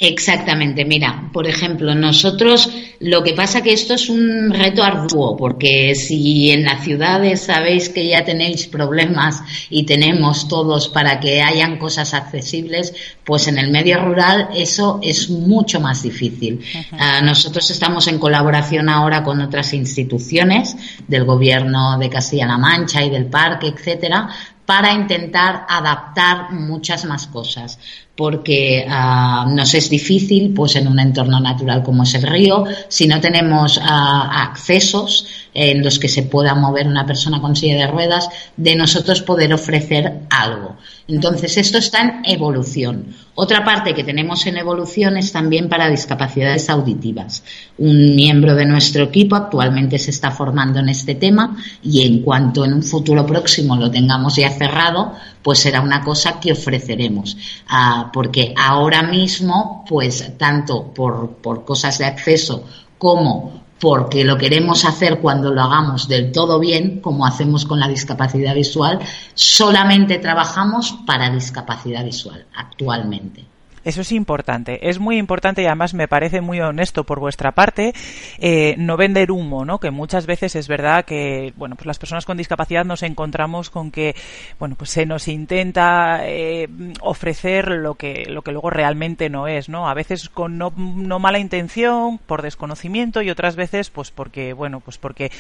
Exactamente, 0.03 0.83
mira, 0.83 1.29
por 1.31 1.45
ejemplo, 1.45 1.93
nosotros 1.93 2.71
lo 3.01 3.21
que 3.21 3.35
pasa 3.35 3.61
que 3.61 3.71
esto 3.71 3.93
es 3.93 4.09
un 4.09 4.49
reto 4.49 4.83
arduo, 4.83 5.37
porque 5.37 5.93
si 5.93 6.49
en 6.49 6.63
las 6.63 6.83
ciudades 6.83 7.41
sabéis 7.41 7.89
que 7.89 8.07
ya 8.07 8.25
tenéis 8.25 8.65
problemas 8.65 9.43
y 9.69 9.83
tenemos 9.83 10.47
todos 10.47 10.89
para 10.89 11.19
que 11.19 11.43
hayan 11.43 11.77
cosas 11.77 12.15
accesibles, 12.15 12.95
pues 13.23 13.47
en 13.47 13.59
el 13.59 13.69
medio 13.69 14.03
rural 14.03 14.49
eso 14.55 14.99
es 15.03 15.29
mucho 15.29 15.79
más 15.79 16.01
difícil. 16.01 16.65
Ah, 16.93 17.21
nosotros 17.21 17.69
estamos 17.69 18.07
en 18.07 18.17
colaboración 18.17 18.89
ahora 18.89 19.23
con 19.23 19.39
otras 19.39 19.71
instituciones 19.71 20.75
del 21.07 21.25
gobierno 21.25 21.99
de 21.99 22.09
Castilla-La 22.09 22.57
Mancha 22.57 23.05
y 23.05 23.11
del 23.11 23.27
parque, 23.27 23.67
etcétera, 23.67 24.29
para 24.65 24.93
intentar 24.93 25.65
adaptar 25.67 26.53
muchas 26.53 27.05
más 27.05 27.27
cosas 27.27 27.77
porque 28.21 28.86
uh, 28.88 29.49
nos 29.49 29.73
es 29.73 29.89
difícil, 29.89 30.53
pues 30.53 30.75
en 30.75 30.88
un 30.88 30.99
entorno 30.99 31.39
natural 31.39 31.81
como 31.81 32.03
es 32.03 32.13
el 32.13 32.21
río, 32.21 32.65
si 32.88 33.07
no 33.07 33.19
tenemos 33.19 33.79
ah, 33.81 34.43
accesos 34.43 35.25
en 35.53 35.83
los 35.83 35.99
que 35.99 36.07
se 36.07 36.23
pueda 36.23 36.55
mover 36.55 36.87
una 36.87 37.05
persona 37.05 37.41
con 37.41 37.55
silla 37.55 37.75
de 37.75 37.87
ruedas, 37.87 38.29
de 38.55 38.75
nosotros 38.75 39.21
poder 39.21 39.53
ofrecer 39.53 40.21
algo. 40.29 40.77
Entonces, 41.07 41.57
esto 41.57 41.77
está 41.77 42.01
en 42.01 42.21
evolución. 42.25 43.13
Otra 43.35 43.63
parte 43.63 43.93
que 43.93 44.03
tenemos 44.03 44.45
en 44.45 44.57
evolución 44.57 45.17
es 45.17 45.31
también 45.31 45.67
para 45.67 45.89
discapacidades 45.89 46.69
auditivas. 46.69 47.43
Un 47.77 48.15
miembro 48.15 48.55
de 48.55 48.65
nuestro 48.65 49.03
equipo 49.03 49.35
actualmente 49.35 49.97
se 49.99 50.11
está 50.11 50.31
formando 50.31 50.79
en 50.79 50.89
este 50.89 51.15
tema 51.15 51.57
y 51.81 52.05
en 52.05 52.21
cuanto 52.21 52.63
en 52.63 52.73
un 52.73 52.83
futuro 52.83 53.25
próximo 53.25 53.75
lo 53.75 53.91
tengamos 53.91 54.35
ya 54.35 54.51
cerrado, 54.51 55.13
pues 55.41 55.59
será 55.59 55.81
una 55.81 56.01
cosa 56.01 56.39
que 56.39 56.51
ofreceremos. 56.51 57.37
Ah, 57.67 58.09
porque 58.13 58.53
ahora 58.57 59.01
mismo, 59.03 59.85
pues 59.87 60.37
tanto 60.37 60.93
por, 60.93 61.37
por 61.37 61.65
cosas 61.65 61.97
de 61.97 62.05
acceso 62.05 62.65
como 62.97 63.61
porque 63.81 64.23
lo 64.23 64.37
queremos 64.37 64.85
hacer 64.85 65.19
cuando 65.19 65.51
lo 65.51 65.63
hagamos 65.63 66.07
del 66.07 66.31
todo 66.31 66.59
bien, 66.59 67.01
como 67.01 67.25
hacemos 67.25 67.65
con 67.65 67.79
la 67.79 67.87
discapacidad 67.87 68.53
visual, 68.53 68.99
solamente 69.33 70.19
trabajamos 70.19 70.93
para 71.07 71.31
discapacidad 71.31 72.05
visual 72.05 72.45
actualmente. 72.55 73.50
Eso 73.83 74.01
es 74.01 74.11
importante, 74.11 74.89
es 74.89 74.99
muy 74.99 75.17
importante 75.17 75.63
y 75.63 75.65
además 75.65 75.95
me 75.95 76.07
parece 76.07 76.39
muy 76.39 76.61
honesto 76.61 77.03
por 77.03 77.19
vuestra 77.19 77.51
parte 77.53 77.93
eh, 78.37 78.75
no 78.77 78.95
vender 78.95 79.31
humo, 79.31 79.65
¿no? 79.65 79.79
Que 79.79 79.89
muchas 79.89 80.27
veces 80.27 80.55
es 80.55 80.67
verdad 80.67 81.03
que, 81.03 81.51
bueno, 81.57 81.75
pues 81.75 81.87
las 81.87 81.97
personas 81.97 82.25
con 82.25 82.37
discapacidad 82.37 82.85
nos 82.85 83.01
encontramos 83.01 83.71
con 83.71 83.89
que, 83.89 84.15
bueno, 84.59 84.75
pues 84.75 84.91
se 84.91 85.07
nos 85.07 85.27
intenta 85.27 86.27
eh, 86.27 86.69
ofrecer 87.01 87.69
lo 87.69 87.95
que 87.95 88.25
lo 88.27 88.43
que 88.43 88.51
luego 88.51 88.69
realmente 88.69 89.31
no 89.31 89.47
es, 89.47 89.67
¿no? 89.67 89.89
A 89.89 89.95
veces 89.95 90.29
con 90.29 90.59
no, 90.59 90.71
no, 90.77 91.17
mala 91.17 91.39
intención, 91.39 92.19
por 92.19 92.43
desconocimiento 92.43 93.23
y 93.23 93.31
otras 93.31 93.55
veces, 93.55 93.89
pues 93.89 94.11
porque, 94.11 94.53
bueno, 94.53 94.79
pues 94.79 94.99
porque 94.99 95.31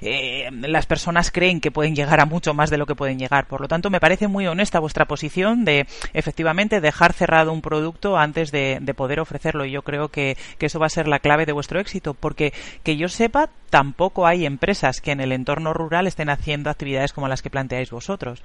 eh, 0.00 0.48
las 0.52 0.86
personas 0.86 1.30
creen 1.30 1.60
que 1.60 1.70
pueden 1.70 1.94
llegar 1.94 2.20
a 2.20 2.24
mucho 2.24 2.54
más 2.54 2.70
de 2.70 2.78
lo 2.78 2.86
que 2.86 2.94
pueden 2.94 3.18
llegar. 3.18 3.46
Por 3.46 3.60
lo 3.60 3.68
tanto, 3.68 3.90
me 3.90 4.00
parece 4.00 4.26
muy 4.26 4.46
honesta 4.46 4.78
vuestra 4.78 5.04
posición 5.04 5.66
de 5.66 5.86
efectivamente 6.14 6.80
dejar 6.80 7.12
cerrado 7.12 7.52
un 7.52 7.60
producto 7.60 7.89
antes 8.16 8.50
de, 8.50 8.80
poder 8.96 9.20
ofrecerlo. 9.20 9.64
Y 9.64 9.72
yo 9.72 9.82
creo 9.82 10.08
que, 10.08 10.36
eso 10.58 10.78
va 10.78 10.86
a 10.86 10.90
ser 10.90 11.08
la 11.08 11.18
clave 11.18 11.46
de 11.46 11.52
vuestro 11.52 11.80
éxito, 11.80 12.14
porque 12.14 12.52
que 12.82 12.96
yo 12.96 13.08
sepa, 13.08 13.50
tampoco 13.70 14.26
hay 14.26 14.46
empresas 14.46 15.00
que 15.00 15.12
en 15.12 15.20
el 15.20 15.32
entorno 15.32 15.72
rural 15.72 16.06
estén 16.06 16.30
haciendo 16.30 16.70
actividades 16.70 17.12
como 17.12 17.28
las 17.28 17.42
que 17.42 17.50
planteáis 17.50 17.90
vosotros. 17.90 18.42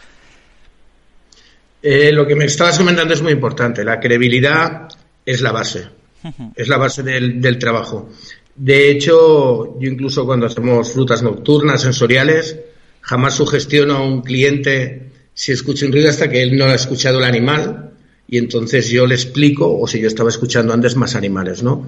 Eh, 1.82 2.12
lo 2.12 2.26
que 2.26 2.36
me 2.36 2.46
estabas 2.46 2.78
comentando 2.78 3.14
es 3.14 3.22
muy 3.22 3.32
importante. 3.32 3.84
La 3.84 4.00
credibilidad 4.00 4.88
es 5.26 5.42
la 5.42 5.52
base. 5.52 5.88
Es 6.56 6.68
la 6.68 6.78
base 6.78 7.04
del, 7.04 7.40
del 7.40 7.60
trabajo. 7.60 8.10
De 8.56 8.90
hecho, 8.90 9.80
yo 9.80 9.90
incluso 9.90 10.26
cuando 10.26 10.48
hacemos 10.48 10.92
frutas 10.92 11.22
nocturnas, 11.22 11.84
sensoriales, 11.84 12.58
jamás 13.02 13.36
sugestiono 13.36 13.98
a 13.98 14.02
un 14.02 14.22
cliente 14.22 15.12
si 15.36 15.52
escucha 15.52 15.86
un 15.86 15.92
ruido 15.92 16.10
hasta 16.10 16.30
que 16.30 16.42
él 16.42 16.58
no 16.58 16.66
ha 16.66 16.74
escuchado 16.74 17.20
el 17.20 17.26
animal 17.26 17.92
y 18.28 18.38
entonces 18.38 18.90
yo 18.90 19.06
le 19.06 19.16
explico, 19.16 19.80
o 19.80 19.88
si 19.88 20.00
yo 20.00 20.08
estaba 20.08 20.30
escuchando 20.30 20.74
antes 20.74 20.96
más 20.96 21.16
animales, 21.16 21.62
¿no? 21.62 21.88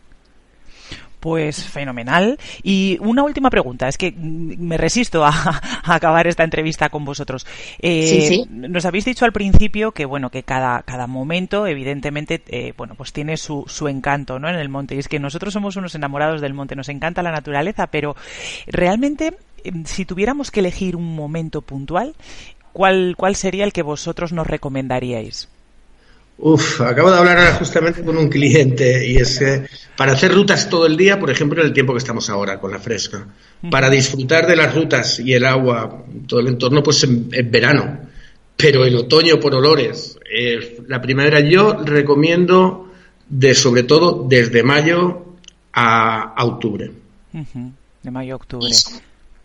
Pues 1.19 1.63
fenomenal. 1.65 2.37
Y 2.61 2.97
una 3.01 3.23
última 3.23 3.49
pregunta, 3.49 3.87
es 3.87 3.97
que 3.97 4.11
me 4.11 4.77
resisto 4.77 5.25
a, 5.25 5.61
acabar 5.83 6.27
esta 6.27 6.43
entrevista 6.43 6.89
con 6.89 7.05
vosotros. 7.05 7.45
Eh, 7.81 8.45
nos 8.49 8.85
habéis 8.85 9.05
dicho 9.05 9.25
al 9.25 9.33
principio 9.33 9.91
que 9.91 10.05
bueno 10.05 10.29
que 10.29 10.43
cada, 10.43 10.83
cada 10.83 11.07
momento, 11.07 11.65
evidentemente, 11.65 12.43
eh, 12.47 12.73
bueno, 12.77 12.93
pues 12.95 13.13
tiene 13.13 13.35
su, 13.37 13.65
su 13.67 13.87
encanto, 13.87 14.37
¿no? 14.37 14.47
En 14.47 14.55
el 14.55 14.69
monte. 14.69 14.95
Y 14.95 14.99
es 14.99 15.07
que 15.07 15.19
nosotros 15.19 15.53
somos 15.53 15.75
unos 15.75 15.95
enamorados 15.95 16.39
del 16.39 16.53
monte, 16.53 16.75
nos 16.75 16.89
encanta 16.89 17.23
la 17.23 17.31
naturaleza, 17.31 17.87
pero 17.87 18.15
realmente, 18.67 19.37
em, 19.63 19.85
si 19.85 20.05
tuviéramos 20.05 20.51
que 20.51 20.59
elegir 20.59 20.95
un 20.95 21.15
momento 21.15 21.61
puntual, 21.61 22.15
¿cuál, 22.73 23.15
cuál 23.17 23.35
sería 23.35 23.63
el 23.63 23.73
que 23.73 23.81
vosotros 23.81 24.33
nos 24.33 24.45
recomendaríais? 24.45 25.49
Uf, 26.39 26.81
acabo 26.81 27.09
de 27.09 27.17
hablar 27.17 27.39
ahora 27.39 27.53
justamente 27.53 28.03
con 28.03 28.15
un 28.15 28.29
cliente 28.29 29.07
y 29.07 29.17
es 29.17 29.39
que 29.39 29.65
para 29.95 30.11
hacer 30.11 30.33
rutas 30.33 30.69
todo 30.69 30.85
el 30.85 30.95
día, 30.95 31.19
por 31.19 31.31
ejemplo, 31.31 31.61
en 31.61 31.67
el 31.67 31.73
tiempo 31.73 31.93
que 31.93 31.97
estamos 31.97 32.29
ahora 32.29 32.59
con 32.59 32.69
la 32.69 32.79
fresca, 32.79 33.25
para 33.71 33.89
disfrutar 33.89 34.45
de 34.45 34.55
las 34.55 34.75
rutas 34.75 35.19
y 35.19 35.33
el 35.33 35.45
agua, 35.45 36.05
todo 36.27 36.39
el 36.39 36.47
entorno, 36.47 36.83
pues 36.83 37.03
en, 37.03 37.29
verano, 37.49 38.01
pero 38.55 38.85
el 38.85 38.95
otoño 38.95 39.39
por 39.39 39.55
olores. 39.55 40.19
Eh, 40.31 40.81
la 40.87 41.01
primavera 41.01 41.39
yo 41.39 41.83
recomiendo 41.83 42.91
de 43.27 43.55
sobre 43.55 43.83
todo 43.83 44.27
desde 44.29 44.61
mayo 44.61 45.25
a, 45.73 46.35
octubre. 46.45 46.91
De 48.03 48.11
mayo 48.11 48.33
a 48.33 48.35
octubre. 48.35 48.69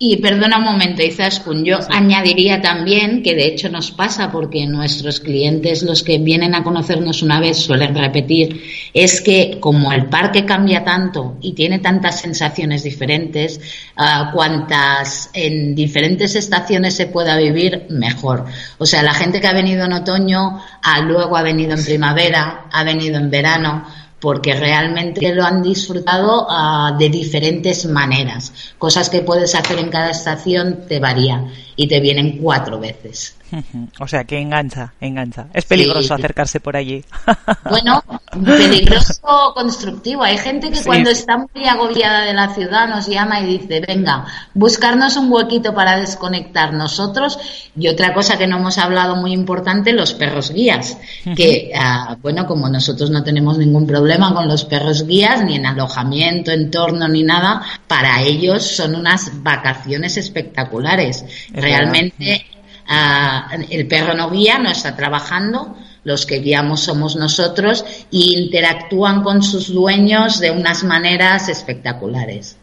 Y 0.05 0.17
perdona 0.17 0.59
un 0.59 0.65
momento, 0.65 1.01
Izaskun, 1.01 1.65
yo 1.65 1.79
añadiría 1.89 2.61
también 2.61 3.23
que 3.23 3.37
de 3.37 3.47
hecho 3.47 3.69
nos 3.69 3.93
pasa 3.93 4.33
porque 4.33 4.67
nuestros 4.67 5.21
clientes, 5.21 5.85
los 5.85 6.03
que 6.03 6.19
vienen 6.19 6.57
a 6.57 6.65
conocernos 6.65 7.23
una 7.23 7.39
vez, 7.39 7.59
suelen 7.59 7.95
repetir, 7.95 8.65
es 8.93 9.21
que 9.21 9.59
como 9.61 9.93
el 9.93 10.07
parque 10.07 10.45
cambia 10.45 10.83
tanto 10.83 11.37
y 11.41 11.53
tiene 11.53 11.79
tantas 11.79 12.21
sensaciones 12.21 12.83
diferentes, 12.83 13.61
uh, 13.97 14.33
cuantas 14.35 15.31
en 15.35 15.77
diferentes 15.77 16.35
estaciones 16.35 16.95
se 16.95 17.07
pueda 17.07 17.37
vivir, 17.37 17.87
mejor. 17.89 18.47
O 18.79 18.87
sea, 18.87 19.05
la 19.05 19.15
gente 19.15 19.41
que 19.41 19.47
ha 19.47 19.53
venido 19.53 19.85
en 19.85 19.93
otoño, 19.93 20.61
ah, 20.83 21.01
luego 21.03 21.37
ha 21.37 21.43
venido 21.43 21.75
en 21.75 21.85
primavera, 21.85 22.67
ha 22.73 22.83
venido 22.83 23.19
en 23.19 23.31
verano 23.31 23.85
porque 24.23 24.55
realmente 24.55 25.35
lo 25.35 25.45
han 25.45 25.65
disfrutado 25.65 26.47
uh, 26.47 26.97
de 26.97 27.09
diferentes 27.09 27.87
maneras. 27.87 28.53
Cosas 28.79 29.11
que 29.11 29.21
puedes 29.21 29.53
hacer 29.57 29.81
en 29.81 29.91
cada 29.91 30.11
estación 30.11 30.87
te 30.87 31.01
varían 31.01 31.51
y 31.77 31.89
te 31.89 32.01
vienen 32.01 32.39
cuatro 32.39 32.79
veces. 32.79 33.37
O 34.01 34.09
sea, 34.09 34.25
que 34.25 34.39
engancha, 34.39 34.93
engancha. 35.01 35.47
Es 35.53 35.65
peligroso 35.65 36.15
acercarse 36.15 36.61
por 36.61 36.77
allí. 36.77 37.05
Bueno, 37.69 38.03
peligroso 38.45 39.53
constructivo. 39.55 40.23
Hay 40.23 40.37
gente 40.37 40.71
que 40.71 40.83
cuando 40.83 41.11
está 41.11 41.39
muy 41.39 41.65
agobiada 41.67 42.25
de 42.25 42.35
la 42.35 42.55
ciudad 42.55 42.89
nos 42.89 43.07
llama 43.07 43.41
y 43.41 43.59
dice, 43.59 43.81
venga, 43.87 44.27
buscarnos 44.55 45.17
un 45.17 45.33
huequito 45.33 45.75
para 45.75 45.99
desconectar 45.99 46.73
nosotros. 46.73 47.39
Y 47.77 47.89
otra 47.89 48.13
cosa 48.13 48.37
que 48.37 48.47
no 48.47 48.59
hemos 48.59 48.79
hablado 48.79 49.17
muy 49.17 49.33
importante, 49.33 49.93
los 49.93 50.13
perros 50.13 50.53
guías. 50.53 50.99
Que, 51.37 51.73
ah, 51.75 52.17
bueno, 52.21 52.47
como 52.47 52.69
nosotros 52.69 53.11
no 53.11 53.23
tenemos 53.23 53.59
ningún 53.59 53.87
problema 53.87 54.35
con 54.35 54.49
los 54.49 54.65
perros 54.65 55.07
guías, 55.07 55.43
ni 55.45 55.57
en 55.57 55.67
alojamiento, 55.67 56.51
entorno, 56.51 57.09
ni 57.09 57.23
nada, 57.23 57.63
para 57.87 58.23
ellos 58.23 58.63
son 58.63 58.95
unas 58.95 59.43
vacaciones 59.43 60.17
espectaculares. 60.17 61.25
Realmente 61.63 62.47
Ah, 62.95 63.49
el 63.71 63.87
perro 63.87 64.15
no 64.15 64.31
guía, 64.31 64.59
no 64.59 64.71
está 64.71 64.95
trabajando, 64.97 65.77
los 66.05 66.27
que 66.27 66.41
guiamos 66.41 66.81
somos 66.81 67.17
nosotros 67.17 67.85
e 68.13 68.39
interactúan 68.39 69.23
con 69.23 69.43
sus 69.43 69.73
dueños 69.73 70.41
de 70.41 70.51
unas 70.51 70.83
maneras 70.85 71.49
espectaculares. 71.49 72.59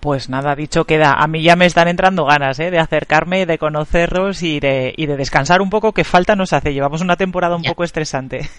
Pues 0.00 0.28
nada, 0.28 0.54
dicho 0.54 0.84
queda. 0.84 1.12
A 1.12 1.26
mí 1.26 1.42
ya 1.42 1.56
me 1.56 1.66
están 1.66 1.88
entrando 1.88 2.24
ganas 2.24 2.58
¿eh? 2.58 2.70
de 2.70 2.78
acercarme, 2.78 3.44
de 3.44 3.58
conocerlos 3.58 4.42
y 4.42 4.60
de, 4.60 4.94
y 4.96 5.06
de 5.06 5.16
descansar 5.16 5.60
un 5.60 5.70
poco, 5.70 5.92
que 5.92 6.04
falta 6.04 6.34
nos 6.34 6.52
hace. 6.52 6.72
Llevamos 6.72 7.00
una 7.00 7.16
temporada 7.16 7.56
un 7.56 7.62
poco 7.62 7.84
estresante. 7.84 8.48